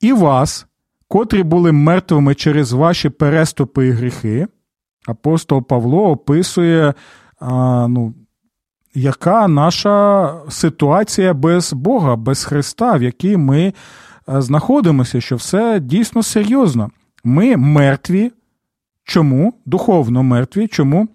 І 0.00 0.12
вас, 0.12 0.66
котрі 1.08 1.42
були 1.42 1.72
мертвими 1.72 2.34
через 2.34 2.72
ваші 2.72 3.08
переступи 3.08 3.86
і 3.86 3.90
гріхи 3.90 4.46
апостол 5.06 5.62
Павло 5.62 6.10
описує, 6.10 6.94
а, 7.40 7.86
ну, 7.88 8.14
яка 8.94 9.48
наша 9.48 10.34
ситуація 10.48 11.34
без 11.34 11.72
Бога, 11.72 12.16
без 12.16 12.44
Христа, 12.44 12.92
в 12.96 13.02
якій 13.02 13.36
ми 13.36 13.72
знаходимося, 14.26 15.20
що 15.20 15.36
все 15.36 15.80
дійсно 15.80 16.22
серйозно. 16.22 16.90
Ми 17.24 17.56
мертві. 17.56 18.32
Чому? 19.04 19.54
Духовно 19.66 20.22
мертві. 20.22 20.68
Чому? 20.68 21.08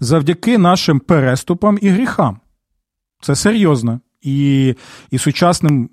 Завдяки 0.00 0.58
нашим 0.58 1.00
переступам 1.00 1.78
і 1.82 1.88
гріхам. 1.88 2.38
Це 3.20 3.34
серйозно. 3.34 4.00
І 4.22 4.74
і 5.10 5.18
сучасним 5.18 5.90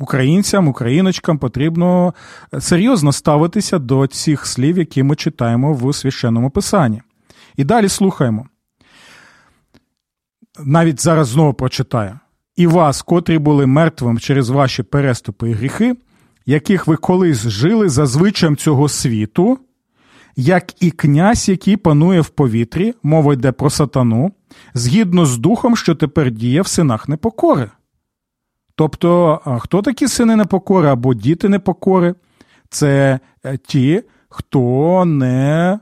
українцям, 0.00 0.68
україночкам 0.68 1.38
потрібно 1.38 2.14
серйозно 2.58 3.12
ставитися 3.12 3.78
до 3.78 4.06
цих 4.06 4.46
слів, 4.46 4.78
які 4.78 5.02
ми 5.02 5.16
читаємо 5.16 5.72
в 5.72 5.94
священному 5.94 6.50
писанні. 6.50 7.02
І 7.56 7.64
далі 7.64 7.88
слухаємо. 7.88 8.46
Навіть 10.64 11.02
зараз 11.02 11.28
знову 11.28 11.54
прочитаю. 11.54 12.18
І 12.56 12.66
вас, 12.66 13.02
котрі 13.02 13.38
були 13.38 13.66
мертвим 13.66 14.18
через 14.18 14.48
ваші 14.48 14.82
переступи 14.82 15.50
і 15.50 15.52
гріхи, 15.52 15.96
яких 16.46 16.86
ви 16.86 16.96
колись 16.96 17.48
жили 17.48 17.88
за 17.88 18.06
звичаєм 18.06 18.56
цього 18.56 18.88
світу, 18.88 19.58
як 20.36 20.82
і 20.82 20.90
князь, 20.90 21.48
який 21.48 21.76
панує 21.76 22.20
в 22.20 22.28
повітрі, 22.28 22.94
мова 23.02 23.32
йде 23.32 23.52
про 23.52 23.70
сатану, 23.70 24.32
згідно 24.74 25.26
з 25.26 25.38
духом, 25.38 25.76
що 25.76 25.94
тепер 25.94 26.30
діє 26.30 26.62
в 26.62 26.66
синах 26.66 27.08
непокори. 27.08 27.70
Тобто, 28.80 29.40
хто 29.60 29.82
такі 29.82 30.08
сини 30.08 30.36
непокори 30.36 30.88
або 30.88 31.14
діти 31.14 31.48
непокори? 31.48 32.14
Це 32.70 33.20
е, 33.44 33.56
ті, 33.56 34.02
хто 34.28 35.04
не 35.04 35.78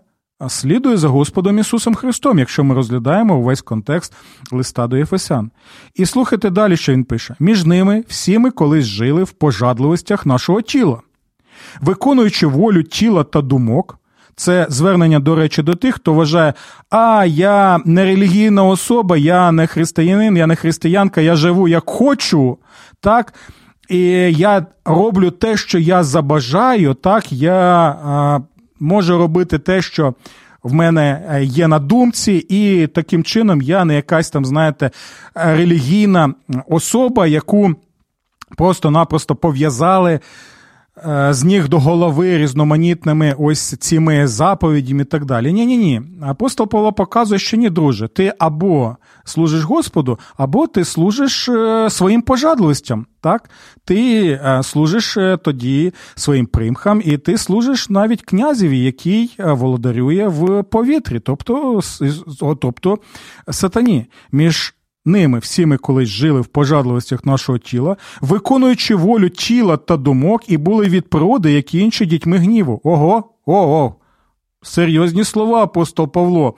слідує 0.48 0.96
за 0.96 1.08
Господом 1.08 1.58
Ісусом 1.58 1.94
Христом, 1.94 2.38
якщо 2.38 2.64
ми 2.64 2.74
розглядаємо 2.74 3.36
увесь 3.36 3.62
контекст 3.62 4.12
листа 4.52 4.86
до 4.86 4.96
Єфесян. 4.96 5.50
І 5.94 6.06
слухайте 6.06 6.50
далі, 6.50 6.76
що 6.76 6.92
він 6.92 7.04
пише: 7.04 7.36
між 7.40 7.64
ними 7.64 8.04
всі 8.08 8.38
ми 8.38 8.50
колись 8.50 8.84
жили 8.84 9.22
в 9.22 9.30
пожадливостях 9.30 10.26
нашого 10.26 10.62
тіла, 10.62 11.00
виконуючи 11.80 12.46
волю 12.46 12.82
тіла 12.82 13.24
та 13.24 13.42
думок. 13.42 13.98
Це 14.38 14.66
звернення, 14.68 15.20
до 15.20 15.34
речі, 15.34 15.62
до 15.62 15.74
тих, 15.74 15.94
хто 15.94 16.14
вважає, 16.14 16.54
а 16.90 17.24
я 17.28 17.80
не 17.84 18.04
релігійна 18.04 18.64
особа, 18.64 19.16
я 19.16 19.52
не 19.52 19.66
християнин, 19.66 20.36
я 20.36 20.46
не 20.46 20.56
християнка, 20.56 21.20
я 21.20 21.36
живу 21.36 21.68
як 21.68 21.90
хочу, 21.90 22.58
так? 23.00 23.34
І 23.88 23.98
я 24.32 24.66
роблю 24.84 25.30
те, 25.30 25.56
що 25.56 25.78
я 25.78 26.02
забажаю, 26.02 26.94
так, 26.94 27.32
я 27.32 27.54
а, 28.04 28.40
можу 28.80 29.18
робити 29.18 29.58
те, 29.58 29.82
що 29.82 30.14
в 30.62 30.72
мене 30.72 31.28
е, 31.30 31.44
є 31.44 31.68
на 31.68 31.78
думці, 31.78 32.46
і 32.48 32.86
таким 32.86 33.24
чином 33.24 33.62
я 33.62 33.84
не 33.84 33.94
якась 33.94 34.30
там, 34.30 34.44
знаєте, 34.44 34.90
релігійна 35.34 36.34
особа, 36.66 37.26
яку 37.26 37.74
просто-напросто 38.56 39.36
пов'язали. 39.36 40.20
Е, 41.06 41.34
з 41.34 41.44
ніг 41.44 41.68
до 41.68 41.78
голови 41.78 42.38
різноманітними 42.38 43.34
ось 43.38 43.76
цими 43.78 44.26
заповідями 44.26 45.02
і 45.02 45.04
так 45.04 45.24
далі. 45.24 45.52
Ні, 45.52 45.66
ні, 45.66 45.76
ні. 45.76 46.02
Апостол 46.22 46.68
Павло 46.68 46.92
показує, 46.92 47.38
що 47.38 47.56
ні, 47.56 47.70
друже, 47.70 48.08
ти 48.08 48.32
або 48.38 48.96
служиш 49.24 49.62
Господу, 49.62 50.18
або 50.36 50.66
ти 50.66 50.84
служиш 50.84 51.48
е, 51.48 51.90
своїм 51.90 52.22
пожадливостям. 52.22 53.06
Так? 53.20 53.50
Ти 53.84 54.28
е, 54.30 54.62
служиш 54.62 55.18
тоді 55.44 55.92
своїм 56.14 56.46
примхам, 56.46 57.02
і 57.04 57.18
ти 57.18 57.38
служиш 57.38 57.88
навіть 57.88 58.22
князеві, 58.22 58.80
який 58.80 59.34
володарює 59.38 60.28
в 60.28 60.62
повітрі, 60.62 61.20
тобто 61.20 61.80
тобто 62.60 62.98
сатані. 63.50 64.06
Між 64.32 64.74
Ними 65.08 65.38
всі 65.38 65.66
ми 65.66 65.76
колись 65.76 66.08
жили 66.08 66.40
в 66.40 66.46
пожадливостях 66.46 67.24
нашого 67.24 67.58
тіла, 67.58 67.96
виконуючи 68.20 68.94
волю 68.94 69.28
тіла 69.28 69.76
та 69.76 69.96
думок, 69.96 70.42
і 70.46 70.56
були 70.56 70.88
від 70.88 71.10
природи, 71.10 71.52
як 71.52 71.74
і 71.74 71.78
інші 71.78 72.06
дітьми 72.06 72.38
гніву. 72.38 72.80
Ого, 72.84 73.24
ого, 73.46 73.94
серйозні 74.62 75.24
слова 75.24 75.62
апостол 75.62 76.12
Павло 76.12 76.54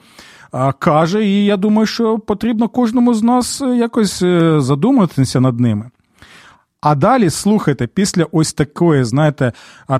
а, 0.51 0.71
каже, 0.71 1.25
і 1.25 1.45
я 1.45 1.57
думаю, 1.57 1.85
що 1.85 2.19
потрібно 2.19 2.69
кожному 2.69 3.13
з 3.13 3.23
нас 3.23 3.61
е, 3.61 3.65
якось 3.65 4.21
е, 4.21 4.61
задуматися 4.61 5.39
над 5.39 5.59
ними. 5.59 5.89
А 6.81 6.95
далі 6.95 7.29
слухайте, 7.29 7.87
після 7.87 8.27
ось 8.31 8.53
такої, 8.53 9.03
знаєте, 9.03 9.51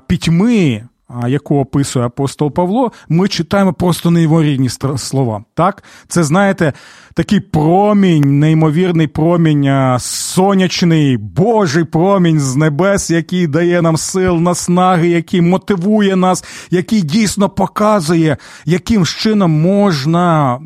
пітьми 0.08 0.88
яку 1.28 1.60
описує 1.60 2.06
апостол 2.06 2.52
Павло, 2.52 2.92
ми 3.10 3.28
читаємо 3.28 3.74
просто 3.74 4.12
неймовірні 4.12 4.70
слова. 4.98 5.44
Так? 5.54 5.84
Це, 6.08 6.24
знаєте, 6.24 6.74
такий 7.14 7.40
промінь, 7.40 8.40
неймовірний 8.40 9.08
промінь, 9.08 9.98
сонячний, 10.00 11.18
Божий 11.18 11.84
промінь 11.84 12.40
з 12.40 12.56
небес, 12.56 13.10
який 13.10 13.48
дає 13.48 13.82
нам 13.82 13.98
сил, 13.98 14.36
наснаги, 14.36 15.08
який 15.08 15.42
мотивує 15.42 16.16
нас, 16.16 16.44
який 16.72 17.02
дійсно 17.02 17.50
показує, 17.50 18.38
яким 18.66 19.06
чином 19.06 19.62
можна 19.62 20.60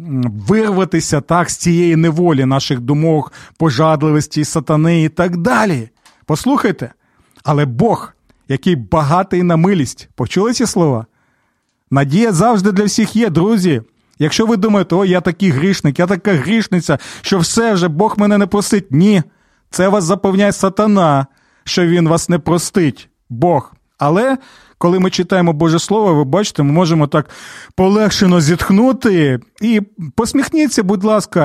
вирватися 0.48 1.22
так, 1.22 1.50
з 1.50 1.58
цієї 1.58 1.96
неволі 1.96 2.46
наших 2.46 2.80
думок, 2.80 3.34
пожадливості, 3.58 4.46
сатани 4.46 5.04
і 5.04 5.10
так 5.10 5.38
далі. 5.38 5.90
Послухайте, 6.26 6.94
але 7.44 7.66
Бог 7.66 8.15
який 8.48 8.76
багатий 8.76 9.44
на 9.44 9.56
милість. 9.56 10.10
Почули 10.16 10.54
ці 10.54 10.66
слова? 10.66 11.06
Надія 11.92 12.32
завжди 12.32 12.72
для 12.72 12.84
всіх 12.84 13.16
є, 13.16 13.30
друзі. 13.30 13.82
Якщо 14.20 14.46
ви 14.46 14.58
думаєте, 14.58 14.96
о, 14.96 15.06
я 15.06 15.22
такий 15.22 15.50
грішник, 15.50 16.00
я 16.00 16.08
така 16.08 16.34
грішниця, 16.34 16.98
що 17.22 17.40
все 17.40 17.74
вже 17.74 17.88
Бог 17.88 18.16
мене 18.18 18.38
не 18.38 18.48
простить. 18.48 18.86
Ні, 18.92 19.24
це 19.70 19.88
вас 19.88 20.04
запевняє 20.04 20.52
сатана, 20.52 21.26
що 21.64 21.88
він 21.88 22.10
вас 22.10 22.30
не 22.30 22.40
простить, 22.40 23.10
Бог. 23.30 23.74
Але 23.98 24.38
коли 24.78 25.00
ми 25.00 25.10
читаємо 25.10 25.54
Боже 25.54 25.80
Слово, 25.80 26.16
ви 26.16 26.24
бачите, 26.24 26.64
ми 26.64 26.72
можемо 26.72 27.08
так 27.08 27.30
полегшено 27.76 28.42
зітхнути. 28.42 29.40
І 29.62 29.82
посміхніться, 30.16 30.84
будь 30.84 31.04
ласка, 31.04 31.42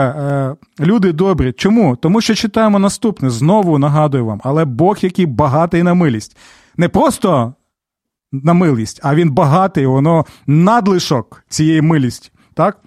е, 0.81 0.85
люди 0.85 1.13
добрі. 1.13 1.53
Чому? 1.53 1.97
Тому 1.97 2.21
що 2.21 2.35
читаємо 2.35 2.79
наступне, 2.79 3.31
знову 3.31 3.79
нагадую 3.79 4.27
вам, 4.27 4.41
але 4.45 4.65
Бог, 4.65 4.99
який 5.01 5.27
багатий 5.27 5.83
на 5.83 5.95
милість. 5.95 6.37
Не 6.77 6.89
просто 6.89 7.55
на 8.33 8.53
милість, 8.53 9.01
а 9.03 9.15
він 9.15 9.31
багатий, 9.31 9.87
воно 9.87 10.25
надлишок 10.47 11.45
цієї 11.49 11.83
милісті. 11.83 12.31
так? 12.55 12.79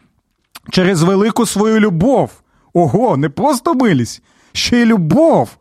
Через 0.71 1.03
велику 1.03 1.45
свою 1.45 1.79
любов. 1.79 2.31
Ого, 2.73 3.17
не 3.17 3.29
просто 3.29 3.73
милість, 3.73 4.23
ще 4.53 4.81
й 4.81 4.85
любов. 4.85 5.57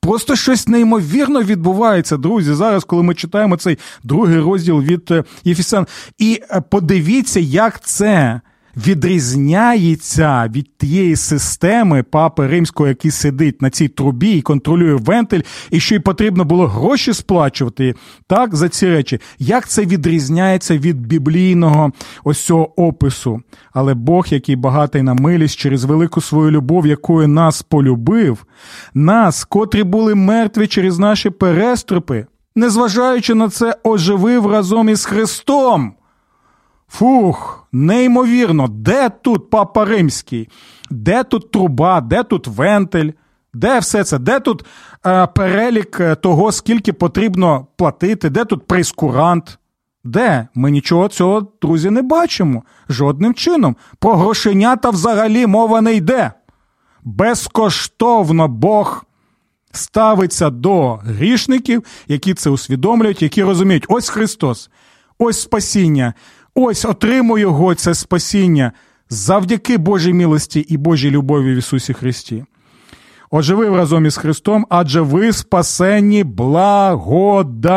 Просто 0.00 0.36
щось 0.36 0.68
неймовірно 0.68 1.42
відбувається, 1.42 2.16
друзі. 2.16 2.54
Зараз, 2.54 2.84
коли 2.84 3.02
ми 3.02 3.14
читаємо 3.14 3.56
цей 3.56 3.78
другий 4.02 4.40
розділ 4.40 4.80
від 4.80 5.10
е, 5.10 5.24
Єфісян. 5.44 5.86
І 6.18 6.40
е, 6.50 6.60
подивіться, 6.60 7.40
як 7.40 7.80
це 7.84 8.40
відрізняється 8.76 10.50
від 10.54 10.76
тієї 10.78 11.16
системи 11.16 12.02
папи 12.02 12.46
римського, 12.46 12.88
який 12.88 13.10
сидить 13.10 13.62
на 13.62 13.70
цій 13.70 13.88
трубі 13.88 14.30
і 14.30 14.42
контролює 14.42 14.94
вентиль, 14.94 15.40
і 15.70 15.80
що 15.80 15.94
й 15.94 15.98
потрібно 15.98 16.44
було 16.44 16.66
гроші 16.66 17.12
сплачувати 17.12 17.94
так, 18.26 18.54
за 18.54 18.68
ці 18.68 18.88
речі. 18.88 19.20
Як 19.38 19.68
це 19.68 19.84
відрізняється 19.84 20.78
від 20.78 21.06
біблійного 21.06 21.92
ось 22.24 22.40
цього 22.40 22.82
опису? 22.82 23.42
Але 23.72 23.94
Бог, 23.94 24.26
який 24.30 24.56
багатий 24.56 25.02
на 25.02 25.14
милість 25.14 25.58
через 25.58 25.84
велику 25.84 26.20
свою 26.20 26.50
любов, 26.50 26.86
якою 26.86 27.28
нас 27.28 27.62
полюбив, 27.62 28.46
нас, 28.94 29.44
котрі 29.44 29.82
були 29.82 30.14
мертві 30.14 30.66
через 30.66 30.98
наші 30.98 31.30
переструпи, 31.30 32.26
незважаючи 32.54 33.34
на 33.34 33.48
це, 33.48 33.76
оживив 33.84 34.46
разом 34.46 34.88
із 34.88 35.04
Христом. 35.04 35.92
Фух, 36.88 37.68
неймовірно, 37.72 38.68
де 38.68 39.08
тут 39.08 39.50
папа 39.50 39.84
римський? 39.84 40.48
Де 40.90 41.24
тут 41.24 41.50
труба, 41.50 42.00
де 42.00 42.22
тут 42.22 42.46
вентиль? 42.46 43.10
Де 43.54 43.78
все 43.78 44.04
це? 44.04 44.18
Де 44.18 44.40
тут 44.40 44.64
е, 45.06 45.26
перелік 45.26 46.00
е, 46.00 46.14
того, 46.14 46.52
скільки 46.52 46.92
потрібно 46.92 47.66
платити, 47.76 48.30
де 48.30 48.44
тут 48.44 48.66
прейскурант? 48.66 49.58
Де? 50.04 50.48
Ми 50.54 50.70
нічого 50.70 51.08
цього, 51.08 51.52
друзі, 51.62 51.90
не 51.90 52.02
бачимо. 52.02 52.62
Жодним 52.88 53.34
чином. 53.34 53.76
Про 53.98 54.16
грошенята 54.16 54.90
взагалі 54.90 55.46
мова 55.46 55.80
не 55.80 55.94
йде. 55.94 56.32
Безкоштовно 57.04 58.48
Бог 58.48 59.04
ставиться 59.72 60.50
до 60.50 60.94
грішників, 60.94 61.84
які 62.08 62.34
це 62.34 62.50
усвідомлюють, 62.50 63.22
які 63.22 63.42
розуміють, 63.42 63.86
ось 63.88 64.08
Христос, 64.08 64.70
ось 65.18 65.40
спасіння. 65.40 66.14
Ось 66.58 66.84
отримую 66.84 67.40
його 67.40 67.74
це 67.74 67.94
спасіння 67.94 68.72
завдяки 69.10 69.78
Божій 69.78 70.12
милості 70.12 70.60
і 70.60 70.76
Божій 70.76 71.10
любові 71.10 71.54
в 71.54 71.56
Ісусі 71.56 71.92
Христі. 71.92 72.44
Оживив 73.30 73.76
разом 73.76 74.06
із 74.06 74.16
Христом, 74.16 74.66
адже 74.68 75.00
ви 75.00 75.32
спасені 75.32 76.24
благодаттю, 76.24 77.74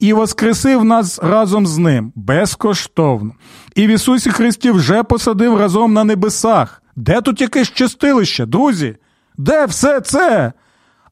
і 0.00 0.12
воскресив 0.12 0.84
нас 0.84 1.18
разом 1.22 1.66
з 1.66 1.78
Ним 1.78 2.12
безкоштовно. 2.14 3.32
І 3.74 3.86
в 3.86 3.90
Ісусі 3.90 4.30
Христі 4.30 4.70
вже 4.70 5.02
посадив 5.02 5.56
разом 5.56 5.92
на 5.92 6.04
небесах. 6.04 6.82
Де 6.96 7.20
тут 7.20 7.40
якесь 7.40 7.70
чистилище, 7.70 8.46
друзі? 8.46 8.96
Де 9.38 9.66
все 9.66 10.00
це? 10.00 10.52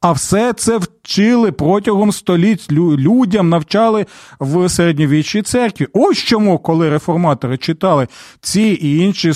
А 0.00 0.12
все 0.12 0.52
це 0.52 0.78
вчили 0.78 1.52
протягом 1.52 2.12
століть 2.12 2.72
людям 2.72 3.48
навчали 3.48 4.06
в 4.40 4.68
середньовічній 4.68 5.42
церкві. 5.42 5.86
Ось 5.92 6.18
чому, 6.18 6.58
коли 6.58 6.90
реформатори 6.90 7.56
читали 7.56 8.08
ці 8.40 8.62
і 8.62 8.98
інші 8.98 9.32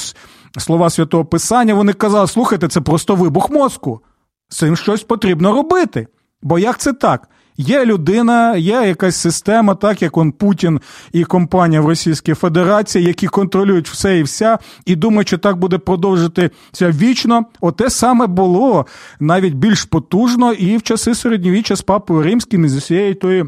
слова 0.59 0.91
святого 0.91 1.25
Писання, 1.25 1.75
вони 1.75 1.93
казали: 1.93 2.27
слухайте, 2.27 2.69
це 2.69 2.81
просто 2.81 3.15
вибух 3.15 3.51
мозку. 3.51 4.01
З 4.49 4.57
цим 4.57 4.77
щось 4.77 5.03
потрібно 5.03 5.53
робити. 5.53 6.07
Бо 6.43 6.59
як 6.59 6.79
це 6.79 6.93
так? 6.93 7.29
Є 7.57 7.85
людина, 7.85 8.57
є 8.57 8.83
якась 8.87 9.17
система, 9.17 9.75
так 9.75 10.03
як 10.03 10.17
он 10.17 10.33
Путін 10.33 10.81
і 11.13 11.25
компанія 11.25 11.81
в 11.81 11.87
Російській 11.87 12.35
Федерації, 12.35 13.05
які 13.05 13.27
контролюють 13.27 13.89
все 13.89 14.19
і 14.19 14.23
вся, 14.23 14.59
і 14.87 14.97
думають, 14.97 15.29
що 15.29 15.39
так 15.39 15.57
буде 15.57 15.79
продовжитися 15.79 16.51
вічно. 16.81 17.45
Оте 17.61 17.91
саме 17.91 18.27
було 18.27 18.87
навіть 19.21 19.55
більш 19.55 19.85
потужно 19.85 20.53
і 20.53 20.77
в 20.77 20.83
часи 20.83 21.15
середньовіччя 21.15 21.77
з 21.77 21.83
папою 21.83 22.23
римським 22.23 22.65
і 22.65 22.69
з 22.69 22.77
усією 22.77 23.15
тої. 23.15 23.45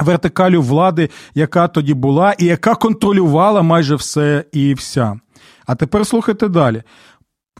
Вертикалю 0.00 0.62
влади, 0.62 1.10
яка 1.34 1.68
тоді 1.68 1.94
була, 1.94 2.32
і 2.32 2.44
яка 2.44 2.74
контролювала 2.74 3.62
майже 3.62 3.94
все 3.94 4.44
і 4.52 4.74
вся. 4.74 5.20
А 5.66 5.74
тепер 5.74 6.06
слухайте 6.06 6.48
далі. 6.48 6.82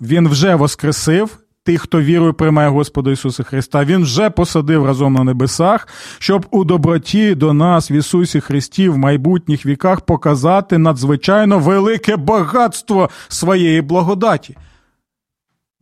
Він 0.01 0.29
вже 0.29 0.55
воскресив, 0.55 1.39
тих, 1.65 1.83
хто 1.83 2.01
вірою 2.03 2.35
приймає 2.35 2.69
Господа 2.69 3.11
Ісуса 3.11 3.43
Христа, 3.43 3.85
Він 3.85 4.03
вже 4.03 4.31
посадив 4.31 4.87
разом 4.87 5.13
на 5.13 5.25
небесах, 5.25 5.89
щоб 6.19 6.47
у 6.51 6.65
доброті 6.65 7.35
до 7.35 7.53
нас 7.53 7.91
в 7.91 7.93
Ісусі 7.93 8.41
Христі 8.41 8.89
в 8.89 8.99
майбутніх 8.99 9.67
віках 9.67 10.01
показати 10.01 10.79
надзвичайно 10.79 11.59
велике 11.59 12.17
багатство 12.17 13.11
своєї 13.29 13.83
благодаті. 13.83 14.57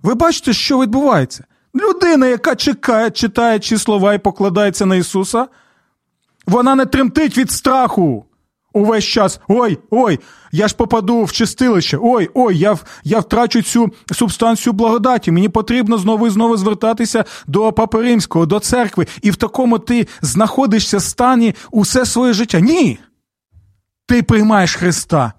Ви 0.03 0.15
бачите, 0.15 0.53
що 0.53 0.81
відбувається? 0.81 1.45
Людина, 1.75 2.27
яка 2.27 2.55
чекає, 2.55 3.11
читає 3.11 3.59
ці 3.59 3.79
слова 3.79 4.15
і 4.15 4.19
покладається 4.19 4.87
на 4.87 4.97
Ісуса, 4.97 5.47
вона 6.47 6.75
не 6.75 6.87
тремтить 6.87 7.39
від 7.39 7.51
страху. 7.51 8.27
Увесь 8.73 9.05
час 9.05 9.41
ой, 9.49 9.79
ой, 9.91 10.21
я 10.53 10.69
ж 10.69 10.77
попаду 10.77 11.25
в 11.25 11.33
чистилище, 11.33 11.99
ой, 12.01 12.31
ой, 12.35 12.57
я 12.57 12.79
я 13.05 13.19
втрачу 13.19 13.63
цю 13.63 13.93
субстанцію 14.13 14.73
благодаті. 14.73 15.31
Мені 15.31 15.49
потрібно 15.49 15.99
знову 15.99 16.27
і 16.27 16.31
знову 16.31 16.57
звертатися 16.57 17.25
до 17.47 17.73
Папи 17.73 18.03
Римського, 18.03 18.47
до 18.47 18.61
церкви, 18.61 19.07
і 19.23 19.31
в 19.31 19.37
такому 19.37 19.79
ти 19.79 20.07
знаходишся 20.23 21.01
стані 21.01 21.55
усе 21.71 22.07
своє 22.07 22.33
життя. 22.33 22.61
Ні. 22.61 22.99
Ти 24.07 24.23
приймаєш 24.23 24.75
Христа. 24.75 25.33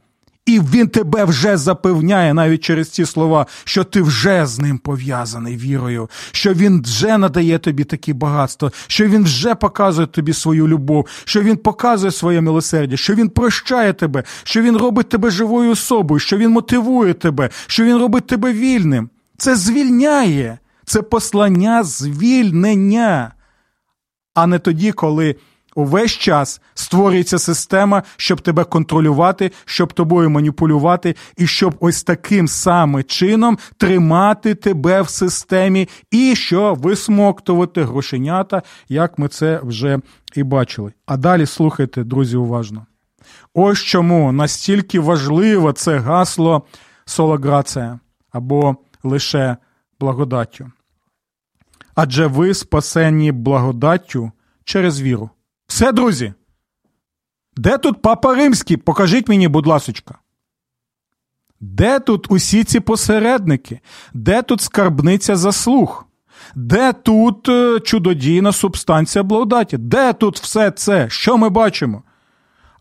І 0.51 0.59
він 0.59 0.87
тебе 0.87 1.25
вже 1.25 1.57
запевняє 1.57 2.33
навіть 2.33 2.63
через 2.63 2.89
ці 2.89 3.05
слова, 3.05 3.45
що 3.63 3.83
ти 3.83 4.01
вже 4.01 4.45
з 4.45 4.59
ним 4.59 4.77
пов'язаний 4.77 5.57
вірою, 5.57 6.09
що 6.31 6.53
він 6.53 6.81
вже 6.81 7.17
надає 7.17 7.59
тобі 7.59 7.83
такі 7.83 8.13
багатства, 8.13 8.71
що 8.87 9.07
він 9.07 9.23
вже 9.23 9.55
показує 9.55 10.07
тобі 10.07 10.33
свою 10.33 10.67
любов, 10.67 11.07
що 11.25 11.41
він 11.41 11.57
показує 11.57 12.11
своє 12.11 12.41
милосердя, 12.41 12.97
що 12.97 13.15
він 13.15 13.29
прощає 13.29 13.93
тебе, 13.93 14.23
що 14.43 14.61
він 14.61 14.77
робить 14.77 15.09
тебе 15.09 15.29
живою 15.29 15.71
особою, 15.71 16.19
що 16.19 16.37
він 16.37 16.49
мотивує 16.49 17.13
тебе, 17.13 17.49
що 17.67 17.83
він 17.83 17.97
робить 17.97 18.27
тебе 18.27 18.53
вільним. 18.53 19.09
Це 19.37 19.55
звільняє, 19.55 20.57
це 20.85 21.01
послання 21.01 21.83
звільнення, 21.83 23.31
а 24.33 24.47
не 24.47 24.59
тоді, 24.59 24.91
коли. 24.91 25.35
Увесь 25.75 26.11
час 26.11 26.61
створюється 26.73 27.39
система, 27.39 28.03
щоб 28.17 28.41
тебе 28.41 28.63
контролювати, 28.63 29.51
щоб 29.65 29.93
тобою 29.93 30.29
маніпулювати, 30.29 31.15
і 31.37 31.47
щоб 31.47 31.75
ось 31.79 32.03
таким 32.03 32.47
самим 32.47 33.03
чином 33.03 33.57
тримати 33.77 34.55
тебе 34.55 35.01
в 35.01 35.09
системі 35.09 35.89
і 36.11 36.35
що 36.35 36.73
висмоктувати 36.73 37.83
грошенята, 37.83 38.61
як 38.89 39.19
ми 39.19 39.27
це 39.27 39.59
вже 39.63 39.99
і 40.35 40.43
бачили. 40.43 40.93
А 41.05 41.17
далі 41.17 41.45
слухайте, 41.45 42.03
друзі, 42.03 42.37
уважно. 42.37 42.85
Ось 43.53 43.79
чому 43.79 44.31
настільки 44.31 44.99
важливо 44.99 45.73
це 45.73 45.97
гасло 45.97 46.63
солаграція 47.05 47.99
або 48.31 48.75
лише 49.03 49.57
благодаттю. 49.99 50.71
Адже 51.95 52.27
ви 52.27 52.53
спасені 52.53 53.31
благодаттю 53.31 54.31
через 54.63 55.01
віру. 55.01 55.29
Все, 55.71 55.91
друзі. 55.91 56.33
Де 57.57 57.77
тут 57.77 58.01
папа 58.01 58.35
римський? 58.35 58.77
Покажіть 58.77 59.29
мені, 59.29 59.47
будь 59.47 59.67
ласочка. 59.67 60.17
Де 61.59 61.99
тут 61.99 62.31
усі 62.31 62.63
ці 62.63 62.79
посередники? 62.79 63.79
Де 64.13 64.41
тут 64.41 64.61
скарбниця 64.61 65.35
заслуг? 65.35 66.05
Де 66.55 66.93
тут 66.93 67.49
е, 67.49 67.79
чудодійна 67.79 68.51
субстанція 68.51 69.23
благодаті? 69.23 69.77
Де 69.77 70.13
тут 70.13 70.39
все 70.39 70.71
це? 70.71 71.09
Що 71.09 71.37
ми 71.37 71.49
бачимо? 71.49 72.03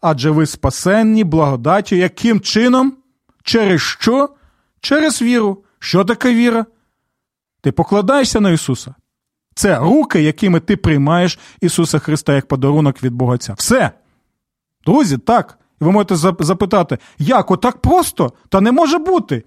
Адже 0.01 0.31
ви 0.31 0.47
спасенні 0.47 1.25
благодаті, 1.25 1.97
яким 1.97 2.41
чином? 2.41 2.97
Через 3.43 3.81
що? 3.81 4.29
Через 4.81 5.23
віру. 5.23 5.65
Що 5.79 6.05
таке 6.05 6.35
віра? 6.35 6.67
Ти 7.61 7.73
покладаєшся 7.73 8.41
на 8.41 8.51
Ісуса? 8.51 8.95
Це 9.61 9.79
руки, 9.79 10.23
якими 10.23 10.61
ти 10.61 10.77
приймаєш 10.77 11.39
Ісуса 11.61 11.99
Христа 11.99 12.35
як 12.35 12.47
подарунок 12.47 13.03
від 13.03 13.15
Бога 13.15 13.35
Отця. 13.35 13.53
Все. 13.53 13.91
Друзі, 14.87 15.19
так. 15.19 15.59
І 15.81 15.85
ви 15.85 15.91
можете 15.91 16.17
запитати, 16.41 16.99
як 17.19 17.51
отак 17.51 17.79
просто? 17.79 18.33
Та 18.49 18.61
не 18.61 18.73
може 18.73 18.99
бути. 18.99 19.45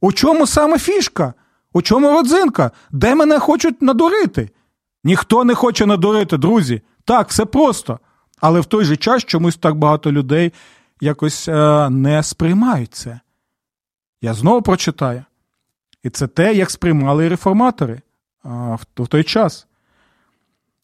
У 0.00 0.12
чому 0.12 0.46
саме 0.46 0.78
фішка? 0.78 1.34
У 1.72 1.82
чому 1.82 2.12
родзинка? 2.12 2.70
Де 2.90 3.14
мене 3.14 3.38
хочуть 3.38 3.82
надурити? 3.82 4.50
Ніхто 5.04 5.44
не 5.44 5.54
хоче 5.54 5.86
надурити, 5.86 6.36
друзі. 6.36 6.82
Так, 7.04 7.28
все 7.28 7.44
просто. 7.44 7.98
Але 8.40 8.60
в 8.60 8.64
той 8.64 8.84
же 8.84 8.96
час 8.96 9.24
чомусь 9.24 9.56
так 9.56 9.74
багато 9.74 10.12
людей 10.12 10.52
якось 11.00 11.48
е, 11.48 11.90
не 11.90 12.22
сприймають 12.22 12.94
це. 12.94 13.20
Я 14.22 14.34
знову 14.34 14.62
прочитаю. 14.62 15.24
І 16.02 16.10
це 16.10 16.26
те, 16.26 16.54
як 16.54 16.70
сприймали 16.70 17.28
реформатори 17.28 18.00
в, 18.44 19.06
той 19.08 19.24
час. 19.24 19.66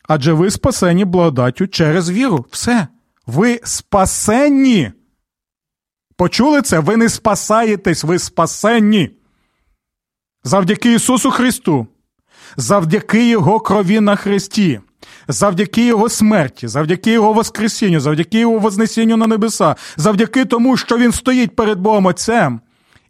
Адже 0.09 0.32
ви 0.32 0.50
спасені 0.50 1.05
благодаттю 1.05 1.66
через 1.66 2.11
віру. 2.11 2.46
Все. 2.50 2.88
Ви 3.26 3.61
спасенні. 3.64 4.92
Почули 6.16 6.62
це? 6.62 6.78
Ви 6.78 6.96
не 6.96 7.09
спасаєтесь, 7.09 8.05
ви 8.05 8.18
спасенні. 8.18 9.11
Завдяки 10.44 10.94
Ісусу 10.94 11.30
Христу, 11.30 11.86
завдяки 12.57 13.28
Його 13.28 13.61
крові 13.61 14.00
на 14.00 14.16
Христі, 14.16 14.80
завдяки 15.28 15.86
Його 15.86 16.09
смерті, 16.09 16.68
завдяки 16.68 17.12
Його 17.12 17.32
Воскресінню, 17.32 18.00
завдяки 18.00 18.38
Його 18.38 18.59
Вознесінню 18.59 19.16
на 19.16 19.26
небеса, 19.26 19.76
завдяки 19.96 20.44
тому, 20.44 20.76
що 20.76 20.98
Він 20.98 21.12
стоїть 21.12 21.57
перед 21.57 21.78
Богом 21.78 22.07
Отцем. 22.07 22.61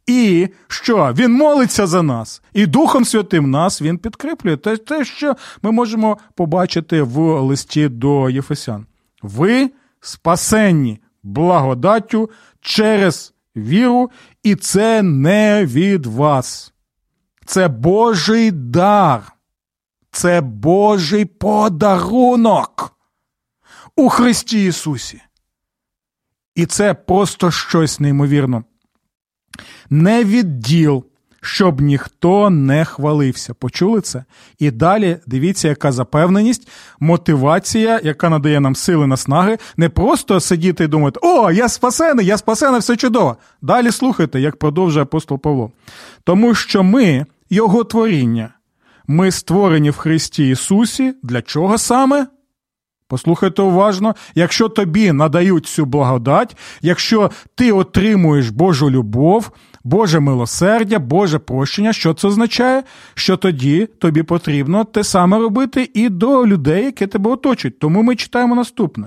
І 0.06 0.48
що? 0.68 1.12
Він 1.16 1.32
молиться 1.32 1.86
за 1.86 2.02
нас, 2.02 2.42
і 2.52 2.66
Духом 2.66 3.04
Святим 3.04 3.50
нас 3.50 3.82
Він 3.82 3.98
підкріплює. 3.98 4.56
Те, 4.56 4.76
те, 4.76 5.04
що 5.04 5.36
ми 5.62 5.72
можемо 5.72 6.18
побачити 6.34 7.02
в 7.02 7.40
листі 7.40 7.88
до 7.88 8.30
Єфесян. 8.30 8.86
Ви 9.22 9.70
спасенні 10.00 11.00
благодаттю 11.22 12.30
через 12.60 13.34
віру, 13.56 14.10
і 14.42 14.54
це 14.54 15.02
не 15.02 15.66
від 15.66 16.06
вас. 16.06 16.72
Це 17.46 17.68
Божий 17.68 18.50
дар, 18.50 19.32
це 20.10 20.40
Божий 20.40 21.24
подарунок 21.24 22.96
у 23.96 24.08
Христі 24.08 24.64
Ісусі. 24.64 25.22
І 26.54 26.66
це 26.66 26.94
просто 26.94 27.50
щось 27.50 28.00
неймовірно. 28.00 28.64
Не 29.90 30.24
відділ 30.24 31.04
щоб 31.44 31.80
ніхто 31.80 32.50
не 32.50 32.84
хвалився. 32.84 33.54
Почули 33.54 34.00
це? 34.00 34.24
І 34.58 34.70
далі 34.70 35.16
дивіться, 35.26 35.68
яка 35.68 35.92
запевненість, 35.92 36.68
мотивація, 37.00 38.00
яка 38.04 38.28
надає 38.28 38.60
нам 38.60 38.76
сили 38.76 39.06
наснаги, 39.06 39.58
не 39.76 39.88
просто 39.88 40.40
сидіти 40.40 40.84
і 40.84 40.86
думати, 40.86 41.20
о, 41.22 41.50
я 41.50 41.68
спасений, 41.68 42.26
я 42.26 42.36
спасений, 42.36 42.80
все 42.80 42.96
чудово. 42.96 43.36
Далі 43.62 43.90
слухайте, 43.90 44.40
як 44.40 44.56
продовжує 44.56 45.02
апостол 45.02 45.38
Павло. 45.38 45.70
Тому 46.24 46.54
що 46.54 46.82
ми, 46.82 47.26
Його 47.50 47.84
творіння, 47.84 48.50
ми 49.06 49.30
створені 49.30 49.90
в 49.90 49.96
Христі 49.96 50.48
Ісусі. 50.48 51.14
Для 51.22 51.42
чого 51.42 51.78
саме? 51.78 52.26
Послухайте 53.14 53.62
уважно, 53.62 54.14
якщо 54.34 54.68
тобі 54.68 55.12
надають 55.12 55.66
цю 55.66 55.84
благодать, 55.84 56.56
якщо 56.82 57.30
ти 57.54 57.72
отримуєш 57.72 58.48
Божу 58.48 58.90
любов, 58.90 59.50
Боже 59.84 60.20
милосердя, 60.20 60.98
Боже 60.98 61.38
прощення, 61.38 61.92
що 61.92 62.14
це 62.14 62.28
означає? 62.28 62.82
Що 63.14 63.36
тоді 63.36 63.88
тобі 63.98 64.22
потрібно 64.22 64.84
те 64.84 65.04
саме 65.04 65.38
робити 65.38 65.90
і 65.94 66.08
до 66.08 66.46
людей, 66.46 66.84
які 66.84 67.06
тебе 67.06 67.30
оточують. 67.30 67.78
Тому 67.78 68.02
ми 68.02 68.16
читаємо 68.16 68.54
наступне. 68.54 69.06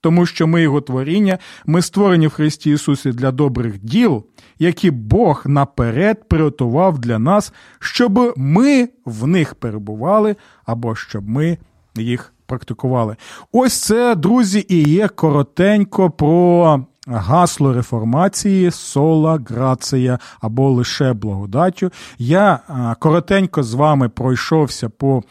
Тому 0.00 0.26
що 0.26 0.46
ми 0.46 0.62
його 0.62 0.80
творіння, 0.80 1.38
ми 1.66 1.82
створені 1.82 2.26
в 2.26 2.30
Христі 2.30 2.70
Ісусі 2.70 3.10
для 3.10 3.32
добрих 3.32 3.78
діл, 3.84 4.24
які 4.58 4.90
Бог 4.90 5.42
наперед 5.46 6.28
приготував 6.28 6.98
для 6.98 7.18
нас, 7.18 7.52
щоб 7.80 8.34
ми 8.36 8.88
в 9.04 9.26
них 9.26 9.54
перебували, 9.54 10.36
або 10.64 10.94
щоб 10.94 11.28
ми 11.28 11.58
їх 11.96 12.32
практикували. 12.46 13.16
Ось 13.52 13.80
це, 13.80 14.14
друзі, 14.14 14.66
і 14.68 14.82
є 14.82 15.08
коротенько 15.08 16.10
про 16.10 16.84
гасло 17.06 17.72
реформації 17.72 18.70
сола 18.70 19.40
грація 19.48 20.18
або 20.40 20.70
лише 20.70 21.12
благодаттю. 21.12 21.90
Я 22.18 22.58
коротенько 22.98 23.62
з 23.62 23.74
вами 23.74 24.08
пройшовся 24.08 24.88
по 24.88 25.22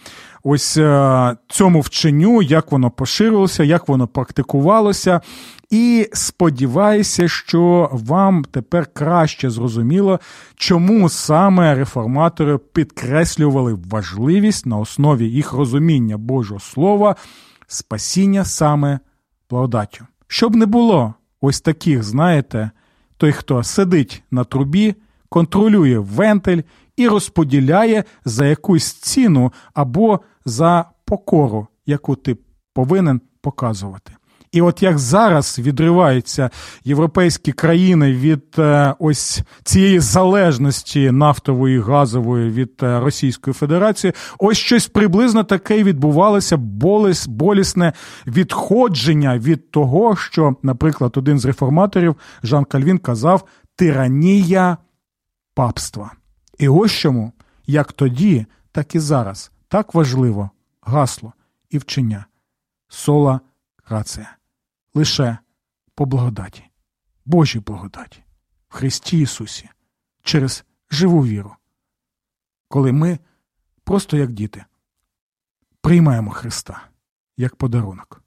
ось 0.44 0.74
цьому 1.48 1.82
вченню, 1.82 2.42
як 2.42 2.72
воно 2.72 2.92
поширилося, 2.92 3.64
як 3.64 3.88
воно 3.88 4.08
практикувалося. 4.08 5.22
І 5.70 6.10
сподіваюся, 6.14 7.28
що 7.28 7.90
вам 7.94 8.44
тепер 8.52 8.88
краще 8.94 9.50
зрозуміло, 9.50 10.20
чому 10.56 11.10
саме 11.10 11.76
реформатори 11.76 12.58
підкреслювали 12.58 13.78
важливість 13.90 14.66
на 14.66 14.78
основі 14.78 15.26
їх 15.26 15.54
розуміння 15.54 16.18
Божого 16.18 16.60
Слова, 16.60 17.16
спасіння 17.68 18.46
саме 18.46 19.00
благодаттю. 19.50 20.06
Щоб 20.28 20.56
не 20.56 20.66
було 20.66 21.14
ось 21.42 21.62
таких, 21.62 22.04
знаєте, 22.04 22.72
той, 23.18 23.32
хто 23.32 23.64
сидить 23.64 24.24
на 24.32 24.44
трубі, 24.44 24.96
контролює 25.30 26.00
вентиль 26.00 26.62
і 26.98 27.08
розподіляє 27.08 28.04
за 28.26 28.46
якусь 28.46 28.94
ціну 28.94 29.54
або 29.74 30.20
за 30.46 30.86
покору, 31.06 31.68
яку 31.86 32.16
ти 32.16 32.38
повинен 32.74 33.22
показувати. 33.42 34.14
І 34.52 34.62
от 34.62 34.84
як 34.84 35.00
зараз 35.00 35.60
відриваються 35.60 36.50
європейські 36.84 37.52
країни 37.52 38.12
від 38.12 38.44
е, 38.58 38.96
ось 39.00 39.42
цієї 39.64 40.00
залежності 40.00 41.12
нафтової 41.12 41.80
газової 41.80 42.50
від 42.50 42.72
е, 42.84 43.00
Російської 43.00 43.54
Федерації, 43.54 44.14
ось 44.40 44.58
щось 44.58 44.88
приблизно 44.88 45.44
таке 45.44 45.84
відбувалося 45.84 46.58
боліс, 46.58 47.28
болісне 47.28 47.94
відходження 48.28 49.38
від 49.38 49.72
того, 49.72 50.16
що, 50.16 50.56
наприклад, 50.64 51.18
один 51.18 51.40
з 51.40 51.46
реформаторів 51.46 52.16
Жан 52.44 52.66
Кальвін 52.66 52.98
казав 52.98 53.48
тиранія 53.76 54.78
папства. 55.54 56.12
І 56.60 56.70
ось 56.70 56.92
чому, 56.92 57.32
як 57.68 57.92
тоді, 57.92 58.46
так 58.72 58.96
і 58.96 59.00
зараз, 59.00 59.52
так 59.68 59.94
важливо 59.94 60.50
гасло 60.82 61.34
і 61.70 61.78
вчення. 61.78 62.26
Сола 62.90 63.40
грація 63.86 64.41
лише 64.94 65.38
по 65.96 66.06
благодаті, 66.06 66.64
Божій 67.26 67.60
благодаті, 67.60 68.24
в 68.70 68.74
Христі 68.74 69.20
Ісусі, 69.20 69.70
через 70.24 70.66
живу 70.92 71.26
віру, 71.26 71.56
коли 72.68 72.92
ми, 72.92 73.20
просто 73.84 74.18
як 74.18 74.32
діти, 74.32 74.66
приймаємо 75.82 76.32
Христа 76.32 76.88
як 77.38 77.56
подарунок 77.56 78.24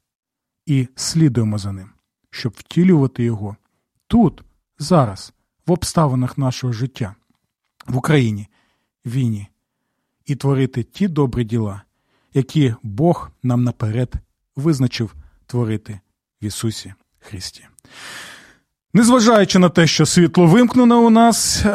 і 0.65 0.87
слідуємо 0.95 1.57
за 1.57 1.71
Ним, 1.71 1.89
щоб 2.29 2.53
втілювати 2.57 3.23
Його 3.23 3.55
тут, 4.07 4.43
зараз, 4.79 5.33
в 5.67 5.71
обставинах 5.71 6.37
нашого 6.37 6.73
життя, 6.73 7.15
в 7.87 7.97
Україні, 7.97 8.47
війні, 9.05 9.47
і 10.25 10.35
творити 10.35 10.83
ті 10.83 11.07
добрі 11.07 11.43
діла, 11.43 11.81
які 12.33 12.75
Бог 12.83 13.31
нам 13.43 13.63
наперед 13.63 14.13
визначив 14.55 15.15
творити 15.45 15.99
в 16.41 16.45
Ісусі 16.45 16.93
Христі. 17.19 17.65
Незважаючи 18.93 19.59
на 19.59 19.69
те, 19.69 19.87
що 19.87 20.05
світло 20.05 20.45
вимкнено 20.45 20.99
у 20.99 21.09
нас, 21.09 21.65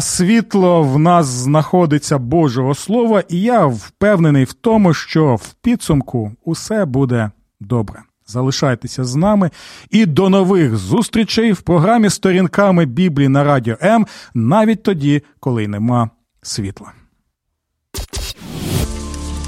світло 0.00 0.82
в 0.82 0.98
нас 0.98 1.26
знаходиться 1.26 2.18
Божого 2.18 2.74
Слова, 2.74 3.22
і 3.28 3.40
я 3.40 3.66
впевнений 3.66 4.44
в 4.44 4.52
тому, 4.52 4.94
що 4.94 5.34
в 5.34 5.54
підсумку 5.62 6.32
усе 6.44 6.84
буде 6.84 7.30
добре. 7.60 8.02
Залишайтеся 8.26 9.04
з 9.04 9.14
нами 9.14 9.50
і 9.90 10.06
до 10.06 10.28
нових 10.28 10.76
зустрічей 10.76 11.52
в 11.52 11.60
програмі 11.60 12.10
сторінками 12.10 12.86
Біблії 12.86 13.28
на 13.28 13.44
Радіо 13.44 13.76
М 13.82 14.06
навіть 14.34 14.82
тоді, 14.82 15.22
коли 15.40 15.68
нема 15.68 16.10
світла. 16.42 16.92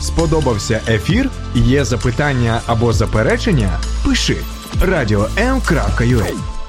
Сподобався 0.00 0.80
ефір? 0.88 1.30
Є 1.54 1.84
запитання 1.84 2.60
або 2.66 2.92
заперечення? 2.92 3.80
Пиши 4.04 4.36
радіом.ua 4.80 6.59